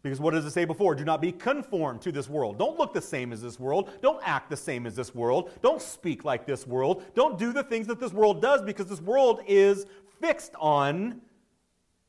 Because 0.02 0.20
what 0.20 0.32
does 0.32 0.44
it 0.44 0.52
say 0.52 0.64
before? 0.64 0.94
Do 0.94 1.04
not 1.04 1.20
be 1.20 1.32
conformed 1.32 2.00
to 2.02 2.12
this 2.12 2.28
world. 2.28 2.58
Don't 2.58 2.78
look 2.78 2.94
the 2.94 3.02
same 3.02 3.32
as 3.32 3.42
this 3.42 3.58
world. 3.58 3.90
Don't 4.00 4.22
act 4.24 4.48
the 4.48 4.56
same 4.56 4.86
as 4.86 4.94
this 4.94 5.14
world. 5.14 5.50
Don't 5.60 5.82
speak 5.82 6.24
like 6.24 6.46
this 6.46 6.66
world. 6.66 7.04
Don't 7.14 7.38
do 7.38 7.52
the 7.52 7.64
things 7.64 7.86
that 7.88 8.00
this 8.00 8.12
world 8.12 8.40
does 8.40 8.62
because 8.62 8.86
this 8.86 9.00
world 9.00 9.40
is 9.46 9.86
fixed 10.20 10.54
on 10.58 11.20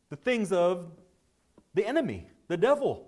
the 0.09 0.15
things 0.15 0.51
of 0.51 0.91
the 1.73 1.85
enemy, 1.85 2.27
the 2.47 2.57
devil. 2.57 3.07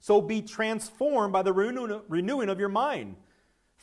So 0.00 0.22
be 0.22 0.42
transformed 0.42 1.32
by 1.32 1.42
the 1.42 1.52
renewing 1.52 2.48
of 2.48 2.60
your 2.60 2.68
mind. 2.68 3.16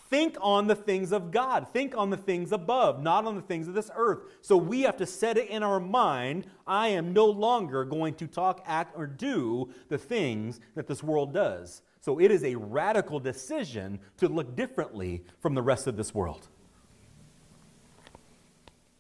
Think 0.10 0.38
on 0.40 0.68
the 0.68 0.76
things 0.76 1.12
of 1.12 1.32
God. 1.32 1.68
Think 1.70 1.98
on 1.98 2.12
the 2.12 2.18
things 2.18 2.52
above, 2.52 3.02
not 3.02 3.26
on 3.26 3.36
the 3.36 3.42
things 3.42 3.68
of 3.68 3.74
this 3.74 3.90
earth. 3.96 4.20
So 4.42 4.56
we 4.56 4.82
have 4.82 4.98
to 4.98 5.06
set 5.06 5.38
it 5.38 5.50
in 5.50 5.64
our 5.64 5.80
mind 5.80 6.46
I 6.68 6.90
am 6.90 7.12
no 7.12 7.26
longer 7.26 7.86
going 7.86 8.14
to 8.16 8.28
talk, 8.28 8.62
act, 8.66 8.94
or 8.96 9.08
do 9.08 9.70
the 9.90 9.98
things 9.98 10.60
that 10.76 10.88
this 10.88 11.02
world 11.02 11.34
does. 11.34 11.82
So 12.02 12.20
it 12.20 12.30
is 12.30 12.44
a 12.44 12.56
radical 12.56 13.20
decision 13.20 14.00
to 14.18 14.28
look 14.28 14.56
differently 14.56 15.24
from 15.40 15.56
the 15.56 15.64
rest 15.64 15.88
of 15.88 15.98
this 15.98 16.14
world. 16.14 16.48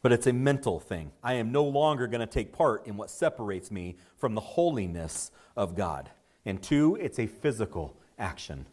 But 0.01 0.11
it's 0.11 0.27
a 0.27 0.33
mental 0.33 0.79
thing. 0.79 1.11
I 1.23 1.33
am 1.33 1.51
no 1.51 1.63
longer 1.63 2.07
going 2.07 2.21
to 2.21 2.27
take 2.27 2.51
part 2.51 2.85
in 2.87 2.97
what 2.97 3.11
separates 3.11 3.69
me 3.69 3.97
from 4.17 4.33
the 4.33 4.41
holiness 4.41 5.31
of 5.55 5.75
God. 5.75 6.09
And 6.45 6.61
two, 6.61 6.95
it's 6.99 7.19
a 7.19 7.27
physical 7.27 7.95
action. 8.17 8.65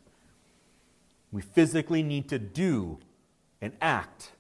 We 1.33 1.41
physically 1.41 2.03
need 2.03 2.29
to 2.29 2.39
do 2.39 2.99
and 3.61 3.73
act 3.81 4.33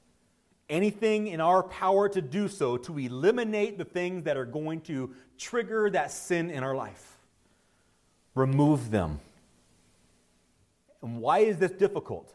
anything 0.68 1.26
in 1.26 1.40
our 1.40 1.62
power 1.62 2.08
to 2.10 2.22
do 2.22 2.48
so 2.48 2.76
to 2.76 2.98
eliminate 2.98 3.78
the 3.78 3.84
things 3.84 4.24
that 4.24 4.36
are 4.36 4.44
going 4.44 4.82
to 4.82 5.14
trigger 5.38 5.90
that 5.90 6.12
sin 6.12 6.50
in 6.50 6.62
our 6.62 6.74
life. 6.74 7.18
Remove 8.34 8.90
them. 8.90 9.20
And 11.02 11.20
why 11.20 11.40
is 11.40 11.58
this 11.58 11.72
difficult? 11.72 12.32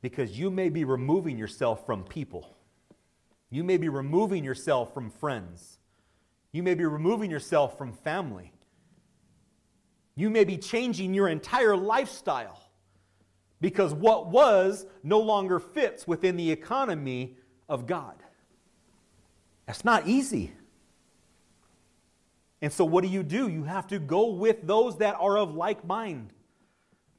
Because 0.00 0.38
you 0.38 0.50
may 0.50 0.68
be 0.68 0.84
removing 0.84 1.36
yourself 1.36 1.84
from 1.84 2.04
people. 2.04 2.48
You 3.50 3.64
may 3.64 3.76
be 3.76 3.88
removing 3.88 4.44
yourself 4.44 4.94
from 4.94 5.10
friends. 5.10 5.78
You 6.52 6.62
may 6.62 6.74
be 6.74 6.84
removing 6.84 7.30
yourself 7.30 7.76
from 7.76 7.92
family. 7.92 8.52
You 10.14 10.30
may 10.30 10.44
be 10.44 10.56
changing 10.56 11.14
your 11.14 11.28
entire 11.28 11.76
lifestyle 11.76 12.67
because 13.60 13.92
what 13.94 14.28
was 14.28 14.86
no 15.02 15.18
longer 15.18 15.58
fits 15.58 16.06
within 16.06 16.36
the 16.36 16.50
economy 16.50 17.36
of 17.68 17.86
God. 17.86 18.14
That's 19.66 19.84
not 19.84 20.06
easy. 20.08 20.52
And 22.60 22.72
so, 22.72 22.84
what 22.84 23.04
do 23.04 23.10
you 23.10 23.22
do? 23.22 23.48
You 23.48 23.64
have 23.64 23.86
to 23.88 23.98
go 23.98 24.30
with 24.30 24.66
those 24.66 24.98
that 24.98 25.16
are 25.20 25.38
of 25.38 25.54
like 25.54 25.84
mind, 25.84 26.32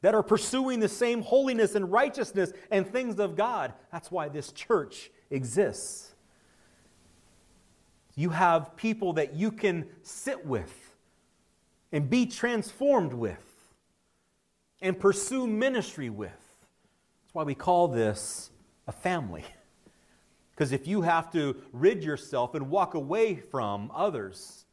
that 0.01 0.15
are 0.15 0.23
pursuing 0.23 0.79
the 0.79 0.89
same 0.89 1.21
holiness 1.21 1.75
and 1.75 1.91
righteousness 1.91 2.51
and 2.71 2.85
things 2.85 3.19
of 3.19 3.35
God. 3.35 3.73
That's 3.91 4.11
why 4.11 4.29
this 4.29 4.51
church 4.51 5.11
exists. 5.29 6.13
You 8.15 8.31
have 8.31 8.75
people 8.75 9.13
that 9.13 9.35
you 9.35 9.51
can 9.51 9.85
sit 10.01 10.45
with 10.45 10.73
and 11.91 12.09
be 12.09 12.25
transformed 12.25 13.13
with 13.13 13.48
and 14.81 14.99
pursue 14.99 15.47
ministry 15.47 16.09
with. 16.09 16.31
That's 16.31 17.33
why 17.33 17.43
we 17.43 17.55
call 17.55 17.87
this 17.87 18.49
a 18.87 18.91
family. 18.91 19.45
Because 20.55 20.73
if 20.73 20.87
you 20.87 21.03
have 21.03 21.31
to 21.31 21.55
rid 21.71 22.03
yourself 22.03 22.53
and 22.53 22.69
walk 22.69 22.93
away 22.93 23.35
from 23.35 23.89
others 23.95 24.65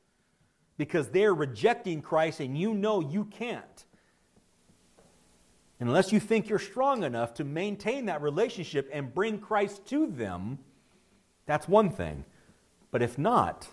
because 0.77 1.11
they're 1.11 1.33
rejecting 1.33 2.03
Christ 2.03 2.41
and 2.41 2.59
you 2.59 2.75
know 2.75 2.99
you 2.99 3.27
can't, 3.27 3.85
unless 5.79 6.11
you 6.11 6.19
think 6.19 6.49
you're 6.49 6.59
strong 6.59 7.05
enough 7.05 7.35
to 7.35 7.45
maintain 7.45 8.07
that 8.07 8.21
relationship 8.21 8.91
and 8.93 9.15
bring 9.15 9.39
Christ 9.39 9.87
to 9.87 10.09
them, 10.09 10.59
that's 11.47 11.69
one 11.69 11.91
thing. 11.91 12.25
But 12.91 13.01
if 13.01 13.17
not, 13.17 13.69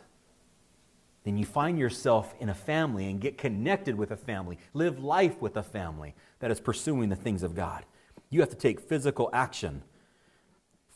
then 1.24 1.38
you 1.38 1.46
find 1.46 1.80
yourself 1.80 2.36
in 2.40 2.50
a 2.50 2.54
family 2.54 3.10
and 3.10 3.22
get 3.22 3.38
connected 3.38 3.96
with 3.96 4.12
a 4.12 4.18
family, 4.18 4.58
live 4.74 5.00
life 5.00 5.42
with 5.42 5.56
a 5.56 5.64
family 5.64 6.16
that 6.40 6.52
is 6.52 6.60
pursuing 6.60 7.10
the 7.10 7.16
things 7.16 7.44
of 7.44 7.56
God. 7.56 7.86
You 8.30 8.42
have 8.42 8.50
to 8.50 8.56
take 8.56 8.80
physical 8.80 9.30
action 9.32 9.84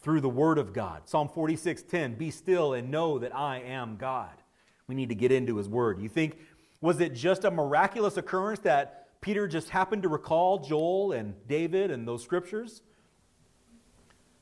through 0.01 0.21
the 0.21 0.29
word 0.29 0.57
of 0.57 0.73
God. 0.73 1.07
Psalm 1.07 1.29
46:10, 1.29 2.15
"Be 2.15 2.31
still 2.31 2.73
and 2.73 2.91
know 2.91 3.19
that 3.19 3.35
I 3.35 3.59
am 3.59 3.97
God." 3.97 4.43
We 4.87 4.95
need 4.95 5.09
to 5.09 5.15
get 5.15 5.31
into 5.31 5.57
his 5.57 5.69
word. 5.69 5.99
You 5.99 6.09
think 6.09 6.39
was 6.79 6.99
it 6.99 7.13
just 7.13 7.43
a 7.43 7.51
miraculous 7.51 8.17
occurrence 8.17 8.59
that 8.59 9.19
Peter 9.21 9.47
just 9.47 9.69
happened 9.69 10.03
to 10.03 10.09
recall 10.09 10.59
Joel 10.59 11.11
and 11.11 11.35
David 11.47 11.89
and 11.89 12.07
those 12.07 12.23
scriptures? 12.23 12.83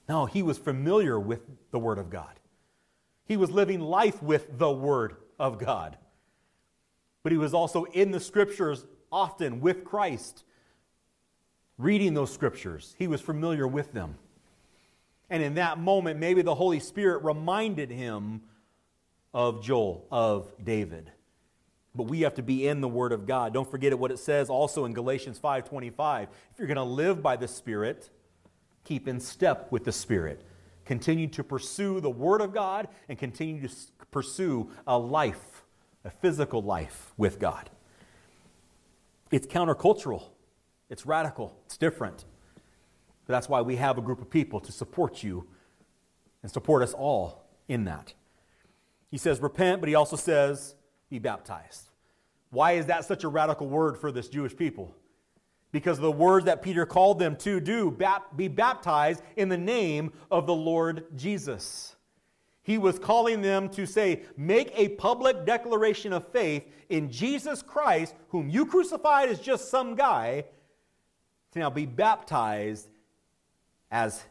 No, 0.10 0.26
he 0.26 0.44
was 0.44 0.58
familiar 0.58 1.20
with 1.20 1.72
the 1.72 1.80
word 1.80 1.98
of 1.98 2.10
God. 2.10 2.40
He 3.26 3.38
was 3.38 3.50
living 3.52 3.80
life 3.80 4.22
with 4.22 4.58
the 4.58 4.72
word 4.72 5.16
of 5.40 5.60
God. 5.60 5.98
But 7.24 7.32
he 7.32 7.38
was 7.38 7.54
also 7.54 7.86
in 7.86 8.12
the 8.12 8.20
scriptures 8.20 8.86
often 9.12 9.62
with 9.62 9.84
Christ, 9.84 10.44
reading 11.78 12.14
those 12.14 12.32
scriptures. 12.32 12.96
He 12.98 13.08
was 13.08 13.22
familiar 13.22 13.68
with 13.68 13.94
them. 13.94 14.16
And 15.30 15.42
in 15.42 15.56
that 15.56 15.80
moment, 15.80 16.20
maybe 16.20 16.42
the 16.42 16.56
Holy 16.56 16.80
Spirit 16.80 17.24
reminded 17.24 17.90
him 17.90 18.42
of 19.34 19.64
Joel, 19.64 20.06
of 20.12 20.52
David. 20.64 21.12
But 21.96 22.04
we 22.04 22.22
have 22.22 22.36
to 22.36 22.44
be 22.44 22.68
in 22.68 22.82
the 22.82 22.88
Word 22.88 23.12
of 23.12 23.26
God. 23.26 23.54
Don't 23.54 23.70
forget 23.70 23.98
what 23.98 24.12
it 24.12 24.20
says 24.20 24.50
also 24.50 24.86
in 24.86 24.94
Galatians 24.94 25.40
5:25. 25.40 26.28
If 26.52 26.60
you're 26.60 26.68
going 26.68 26.76
to 26.76 26.84
live 26.84 27.24
by 27.24 27.38
the 27.38 27.48
Spirit, 27.48 28.10
keep 28.84 29.08
in 29.08 29.20
step 29.20 29.72
with 29.72 29.86
the 29.86 29.92
Spirit. 29.92 30.46
Continue 30.86 31.28
to 31.28 31.44
pursue 31.44 32.00
the 32.00 32.10
Word 32.10 32.42
of 32.42 32.54
God 32.54 32.88
and 33.10 33.18
continue 33.18 33.68
to 33.68 33.76
pursue 34.12 34.70
a 34.86 34.98
life, 34.98 35.64
a 36.04 36.10
physical 36.10 36.62
life 36.62 37.14
with 37.18 37.40
God. 37.40 37.70
It's 39.32 39.48
countercultural, 39.48 40.24
it's 40.90 41.06
radical, 41.06 41.58
it's 41.66 41.78
different. 41.78 42.26
But 43.26 43.34
that's 43.34 43.50
why 43.50 43.62
we 43.62 43.78
have 43.78 43.98
a 43.98 44.02
group 44.02 44.22
of 44.22 44.30
people 44.30 44.60
to 44.60 44.72
support 44.72 45.24
you 45.24 45.48
and 46.44 46.52
support 46.52 46.84
us 46.84 46.94
all 46.94 47.48
in 47.68 47.86
that. 47.86 48.14
He 49.10 49.18
says, 49.18 49.40
repent, 49.40 49.82
but 49.82 49.90
he 49.90 49.96
also 49.96 50.16
says, 50.16 50.76
be 51.10 51.18
baptized. 51.18 51.90
Why 52.52 52.74
is 52.74 52.86
that 52.86 53.06
such 53.06 53.24
a 53.24 53.28
radical 53.28 53.68
word 53.68 53.98
for 53.98 54.12
this 54.12 54.28
Jewish 54.28 54.56
people? 54.56 54.94
Because 55.76 56.00
the 56.00 56.10
words 56.10 56.46
that 56.46 56.62
Peter 56.62 56.86
called 56.86 57.20
them 57.20 57.36
to 57.36 57.60
do, 57.60 57.92
be 58.38 58.48
baptized 58.48 59.22
in 59.36 59.50
the 59.50 59.58
name 59.58 60.14
of 60.32 60.48
the 60.48 60.54
Lord 60.54 61.04
Jesus. 61.18 61.98
He 62.64 62.78
was 62.78 62.98
calling 62.98 63.42
them 63.42 63.68
to 63.72 63.86
say, 63.86 64.22
make 64.38 64.72
a 64.74 64.88
public 64.96 65.46
declaration 65.46 66.14
of 66.14 66.26
faith 66.30 66.64
in 66.88 67.12
Jesus 67.12 67.62
Christ, 67.62 68.16
whom 68.30 68.48
you 68.48 68.66
crucified 68.66 69.28
as 69.28 69.42
just 69.42 69.70
some 69.70 69.96
guy, 69.96 70.46
to 71.52 71.60
now 71.60 71.70
be 71.70 71.86
baptized 71.86 72.88
as 73.92 74.24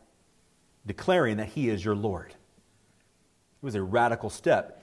declaring 0.86 1.36
that 1.36 1.48
He 1.48 1.68
is 1.68 1.84
your 1.84 1.94
Lord. 1.94 2.30
It 2.30 2.36
was 3.60 3.74
a 3.74 3.82
radical 3.82 4.30
step. 4.30 4.82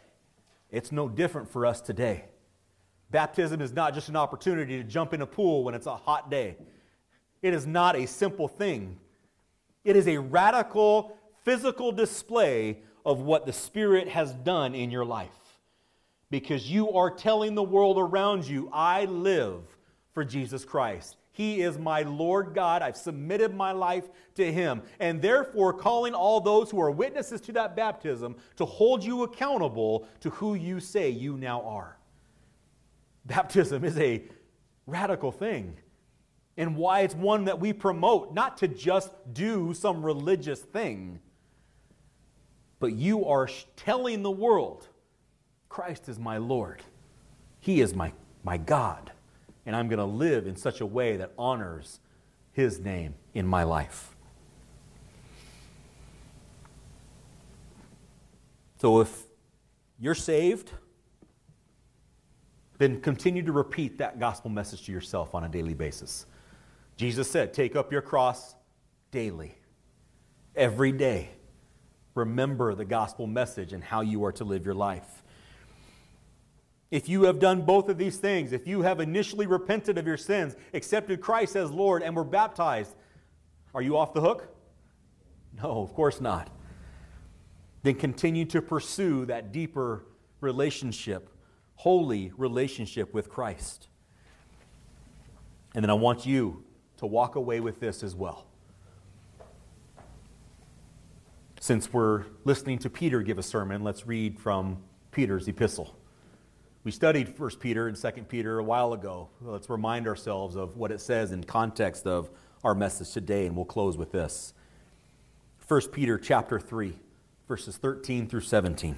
It's 0.70 0.91
no 0.91 1.09
different 1.09 1.49
for 1.49 1.66
us 1.66 1.82
today. 1.82 2.26
Baptism 3.12 3.62
is 3.62 3.74
not 3.74 3.93
just 3.93 4.09
an 4.09 4.16
opportunity 4.16 4.78
to 4.78 4.84
jump 4.84 5.14
in 5.14 5.22
a 5.22 5.28
pool 5.28 5.64
when 5.64 5.76
it's 5.76 5.86
a 5.86 5.95
hot 5.95 6.32
day. 6.32 6.55
It 7.41 7.53
is 7.53 7.68
not 7.68 7.95
a 7.95 8.07
simple 8.07 8.47
thing. 8.47 8.97
It 9.84 9.95
is 9.95 10.07
a 10.07 10.18
radical 10.18 11.18
physical 11.43 11.91
display 11.91 12.80
of 13.05 13.22
what 13.22 13.45
the 13.45 13.53
Spirit 13.53 14.07
has 14.07 14.34
done 14.34 14.76
in 14.76 14.91
your 14.91 15.05
life. 15.05 15.30
Because 16.30 16.72
you 16.72 16.91
are 16.93 17.12
telling 17.12 17.55
the 17.55 17.64
world 17.64 17.97
around 17.97 18.47
you, 18.47 18.70
I 18.72 19.05
live 19.05 19.64
for 20.12 20.24
Jesus 20.24 20.64
Christ. 20.64 21.18
He 21.34 21.62
is 21.62 21.78
my 21.78 22.03
Lord 22.03 22.53
God. 22.53 22.82
I've 22.82 22.97
submitted 22.97 23.55
my 23.55 23.72
life 23.72 24.09
to 24.36 24.51
Him. 24.51 24.82
And 24.99 25.22
therefore, 25.22 25.74
calling 25.74 26.14
all 26.14 26.39
those 26.39 26.70
who 26.70 26.80
are 26.80 26.91
witnesses 26.91 27.41
to 27.41 27.51
that 27.53 27.76
baptism 27.76 28.36
to 28.57 28.66
hold 28.66 29.03
you 29.03 29.24
accountable 29.24 30.07
to 30.22 30.30
who 30.30 30.53
you 30.55 30.80
say 30.80 31.09
you 31.09 31.38
now 31.38 31.62
are. 31.64 31.97
Baptism 33.26 33.84
is 33.84 33.97
a 33.97 34.24
radical 34.88 35.32
thing. 35.32 35.78
And 36.57 36.76
why 36.76 37.01
it's 37.01 37.15
one 37.15 37.45
that 37.45 37.59
we 37.59 37.74
promote, 37.74 38.34
not 38.34 38.57
to 38.57 38.67
just 38.67 39.11
do 39.34 39.74
some 39.74 40.05
religious 40.05 40.59
thing, 40.59 41.19
but 42.80 42.93
you 42.93 43.26
are 43.26 43.47
telling 43.76 44.22
the 44.22 44.32
world 44.32 44.88
Christ 45.69 46.09
is 46.09 46.19
my 46.19 46.38
Lord, 46.38 46.82
He 47.59 47.80
is 47.80 47.95
my, 47.95 48.11
my 48.43 48.57
God 48.57 49.11
and 49.65 49.76
I'm 49.76 49.88
going 49.88 49.99
to 49.99 50.05
live 50.05 50.47
in 50.47 50.55
such 50.55 50.82
a 50.82 50.86
way 50.86 51.17
that 51.17 51.32
honors 51.38 51.99
His 52.51 52.80
name 52.80 53.15
in 53.34 53.45
my 53.45 53.63
life. 53.63 54.15
So 58.80 58.99
if 58.99 59.26
you're 59.99 60.15
saved, 60.15 60.72
then 62.82 62.99
continue 62.99 63.43
to 63.43 63.51
repeat 63.51 63.99
that 63.99 64.19
gospel 64.19 64.49
message 64.49 64.86
to 64.86 64.91
yourself 64.91 65.36
on 65.36 65.43
a 65.43 65.49
daily 65.49 65.75
basis. 65.75 66.25
Jesus 66.97 67.29
said, 67.29 67.53
Take 67.53 67.75
up 67.75 67.91
your 67.91 68.01
cross 68.01 68.55
daily, 69.11 69.55
every 70.55 70.91
day. 70.91 71.29
Remember 72.15 72.73
the 72.73 72.84
gospel 72.84 73.27
message 73.27 73.71
and 73.71 73.84
how 73.84 74.01
you 74.01 74.25
are 74.25 74.32
to 74.34 74.43
live 74.43 74.65
your 74.65 74.73
life. 74.73 75.21
If 76.89 77.07
you 77.07 77.23
have 77.23 77.39
done 77.39 77.61
both 77.61 77.88
of 77.88 77.97
these 77.97 78.17
things, 78.17 78.51
if 78.51 78.67
you 78.67 78.82
have 78.82 78.99
initially 78.99 79.45
repented 79.45 79.97
of 79.97 80.05
your 80.05 80.17
sins, 80.17 80.55
accepted 80.73 81.21
Christ 81.21 81.55
as 81.55 81.71
Lord, 81.71 82.01
and 82.01 82.15
were 82.15 82.23
baptized, 82.23 82.95
are 83.73 83.82
you 83.82 83.95
off 83.95 84.13
the 84.13 84.21
hook? 84.21 84.53
No, 85.61 85.82
of 85.82 85.93
course 85.93 86.19
not. 86.19 86.49
Then 87.84 87.95
continue 87.95 88.45
to 88.45 88.61
pursue 88.61 89.25
that 89.27 89.51
deeper 89.51 90.03
relationship, 90.41 91.29
holy 91.82 92.32
relationship 92.38 93.11
with 93.11 93.27
Christ. 93.27 93.88
And 95.73 95.84
then 95.84 95.89
I 95.89 95.95
want 95.95 96.27
you 96.27 96.63
to 96.97 97.07
walk 97.07 97.36
away 97.36 97.59
with 97.59 97.79
this 97.79 98.03
as 98.03 98.13
well. 98.13 98.45
Since 101.59 101.91
we're 101.91 102.25
listening 102.43 102.77
to 102.79 102.89
Peter 102.91 103.23
give 103.23 103.39
a 103.39 103.43
sermon, 103.43 103.84
let's 103.84 104.05
read 104.05 104.39
from 104.39 104.77
Peter's 105.09 105.47
epistle. 105.47 105.95
We 106.84 106.91
studied 106.91 107.39
1 107.39 107.49
Peter 107.59 107.88
and 107.88 107.97
2 107.97 108.11
Peter 108.29 108.59
a 108.59 108.63
while 108.63 108.93
ago. 108.93 109.29
Let's 109.41 109.67
remind 109.67 110.07
ourselves 110.07 110.55
of 110.55 110.77
what 110.77 110.91
it 110.91 111.01
says 111.01 111.32
in 111.32 111.43
context 111.45 112.05
of 112.05 112.29
our 112.63 112.75
message 112.75 113.09
today, 113.09 113.47
and 113.47 113.55
we'll 113.55 113.65
close 113.65 113.97
with 113.97 114.11
this. 114.11 114.53
1 115.67 115.82
Peter 115.91 116.19
chapter 116.19 116.59
3, 116.59 116.99
verses 117.47 117.77
13 117.77 118.27
through 118.27 118.41
17 118.41 118.97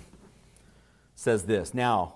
says 1.16 1.44
this 1.44 1.74
Now, 1.74 2.16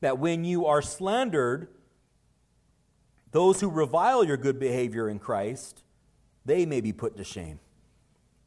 that 0.00 0.18
when 0.18 0.44
you 0.44 0.66
are 0.66 0.82
slandered, 0.82 1.68
those 3.32 3.60
who 3.60 3.68
revile 3.68 4.24
your 4.24 4.36
good 4.36 4.58
behavior 4.58 5.08
in 5.08 5.18
Christ, 5.18 5.82
they 6.44 6.64
may 6.64 6.80
be 6.80 6.92
put 6.92 7.16
to 7.16 7.24
shame. 7.24 7.60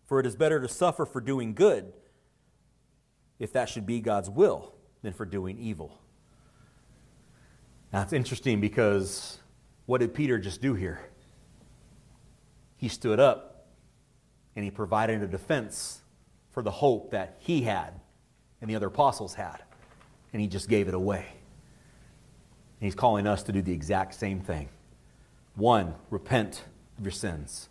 For 0.08 0.20
it 0.20 0.26
is 0.26 0.36
better 0.36 0.60
to 0.60 0.68
suffer 0.68 1.06
for 1.06 1.22
doing 1.22 1.54
good, 1.54 1.94
if 3.38 3.54
that 3.54 3.70
should 3.70 3.86
be 3.86 4.00
God's 4.00 4.30
will, 4.30 4.74
than 5.02 5.14
for 5.14 5.26
doing 5.26 5.60
evil. 5.60 6.00
Now 7.94 8.02
it's 8.02 8.14
interesting 8.14 8.62
because 8.62 9.40
what 9.86 10.00
did 10.00 10.14
Peter 10.14 10.38
just 10.38 10.62
do 10.62 10.74
here? 10.74 11.00
He 12.78 12.88
stood 12.88 13.20
up 13.20 13.68
and 14.56 14.64
he 14.64 14.72
provided 14.72 15.22
a 15.22 15.28
defense 15.28 16.02
for 16.52 16.64
the 16.64 16.72
hope 16.72 17.12
that 17.12 17.38
he 17.40 17.62
had 17.62 18.00
and 18.62 18.70
the 18.70 18.76
other 18.76 18.88
apostles 18.88 19.34
had, 19.34 19.64
and 20.34 20.42
he 20.42 20.48
just 20.48 20.70
gave 20.70 20.88
it 20.88 20.94
away. 20.94 21.26
He's 22.80 22.96
calling 22.96 23.28
us 23.28 23.44
to 23.44 23.52
do 23.52 23.62
the 23.62 23.74
exact 23.74 24.14
same 24.14 24.40
thing. 24.40 24.70
One, 25.56 25.96
repent 26.10 26.64
of 26.98 27.04
your 27.04 27.12
sins, 27.12 27.70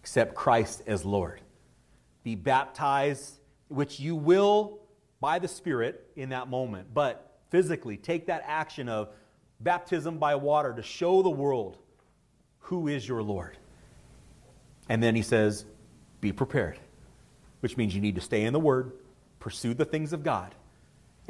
accept 0.00 0.34
Christ 0.34 0.82
as 0.86 1.04
Lord, 1.04 1.40
be 2.24 2.34
baptized, 2.34 3.38
which 3.68 4.00
you 4.00 4.16
will 4.16 4.80
by 5.20 5.38
the 5.38 5.48
Spirit 5.48 6.08
in 6.16 6.30
that 6.30 6.48
moment, 6.48 6.92
but 6.92 7.38
physically 7.50 7.96
take 7.96 8.26
that 8.26 8.42
action 8.46 8.88
of 8.88 9.10
baptism 9.60 10.18
by 10.18 10.34
water 10.34 10.72
to 10.72 10.82
show 10.82 11.22
the 11.22 11.30
world 11.30 11.78
who 12.58 12.88
is 12.88 13.06
your 13.06 13.22
Lord. 13.22 13.56
And 14.88 15.02
then 15.02 15.14
he 15.14 15.22
says, 15.22 15.64
be 16.20 16.32
prepared, 16.32 16.80
which 17.60 17.76
means 17.76 17.94
you 17.94 18.00
need 18.00 18.16
to 18.16 18.20
stay 18.20 18.42
in 18.42 18.52
the 18.52 18.60
Word, 18.60 18.92
pursue 19.38 19.74
the 19.74 19.84
things 19.84 20.12
of 20.12 20.24
God. 20.24 20.54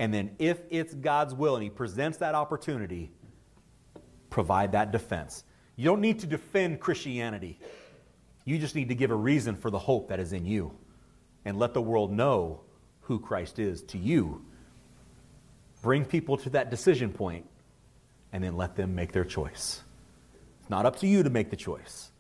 And 0.03 0.13
then, 0.13 0.35
if 0.41 0.59
it's 0.69 0.93
God's 0.95 1.33
will 1.33 1.55
and 1.55 1.63
He 1.63 1.71
presents 1.71 2.19
that 2.19 2.35
opportunity, 2.35 3.13
provide 4.31 4.73
that 4.73 4.91
defense. 4.91 5.45
You 5.77 5.85
don't 5.85 6.01
need 6.01 6.19
to 6.19 6.27
defend 6.27 6.81
Christianity. 6.81 7.61
You 8.45 8.59
just 8.59 8.75
need 8.75 8.89
to 8.89 8.97
give 8.97 9.13
a 9.13 9.15
reason 9.15 9.55
for 9.55 9.71
the 9.71 9.79
hope 9.79 10.09
that 10.09 10.19
is 10.19 10.33
in 10.33 10.45
you 10.45 10.77
and 11.45 11.57
let 11.57 11.73
the 11.73 11.81
world 11.81 12.11
know 12.11 12.63
who 13.03 13.21
Christ 13.21 13.61
is 13.61 13.81
to 13.85 13.97
you. 13.97 14.45
Bring 15.83 16.05
people 16.05 16.37
to 16.39 16.51
that 16.51 16.69
decision 16.69 17.13
point 17.13 17.47
and 18.33 18.43
then 18.43 18.57
let 18.57 18.75
them 18.75 18.97
make 18.97 19.13
their 19.13 19.25
choice. 19.25 19.83
It's 20.63 20.69
not 20.69 20.85
up 20.85 20.97
to 20.97 21.07
you 21.07 21.23
to 21.23 21.31
make 21.31 21.49
the 21.49 21.57
choice, 21.57 22.11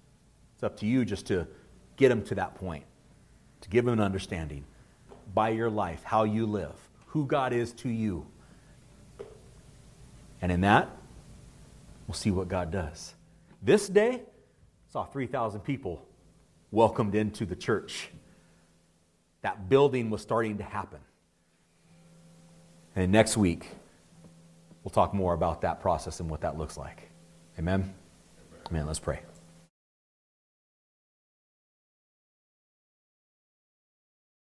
it's 0.54 0.62
up 0.62 0.76
to 0.76 0.86
you 0.86 1.04
just 1.04 1.26
to 1.26 1.48
get 1.96 2.10
them 2.10 2.22
to 2.26 2.36
that 2.36 2.54
point, 2.54 2.84
to 3.62 3.68
give 3.68 3.84
them 3.84 3.94
an 3.94 4.04
understanding 4.04 4.66
by 5.34 5.48
your 5.48 5.68
life, 5.68 6.04
how 6.04 6.22
you 6.22 6.46
live, 6.46 6.76
who 7.12 7.26
God 7.26 7.52
is 7.52 7.72
to 7.74 7.90
you. 7.90 8.26
And 10.40 10.50
in 10.50 10.62
that, 10.62 10.90
we'll 12.06 12.14
see 12.14 12.30
what 12.30 12.48
God 12.48 12.70
does. 12.70 13.14
This 13.62 13.86
day, 13.86 14.22
saw 14.88 15.04
3,000 15.04 15.60
people 15.60 16.02
welcomed 16.70 17.14
into 17.14 17.44
the 17.44 17.54
church. 17.54 18.08
That 19.42 19.68
building 19.68 20.08
was 20.08 20.22
starting 20.22 20.56
to 20.56 20.64
happen. 20.64 21.00
And 22.96 23.12
next 23.12 23.36
week, 23.36 23.68
we'll 24.82 24.90
talk 24.90 25.12
more 25.12 25.34
about 25.34 25.60
that 25.60 25.80
process 25.80 26.18
and 26.20 26.30
what 26.30 26.40
that 26.40 26.56
looks 26.56 26.78
like. 26.78 27.10
Amen? 27.58 27.92
Amen. 28.70 28.86
Let's 28.86 28.98
pray. 28.98 29.20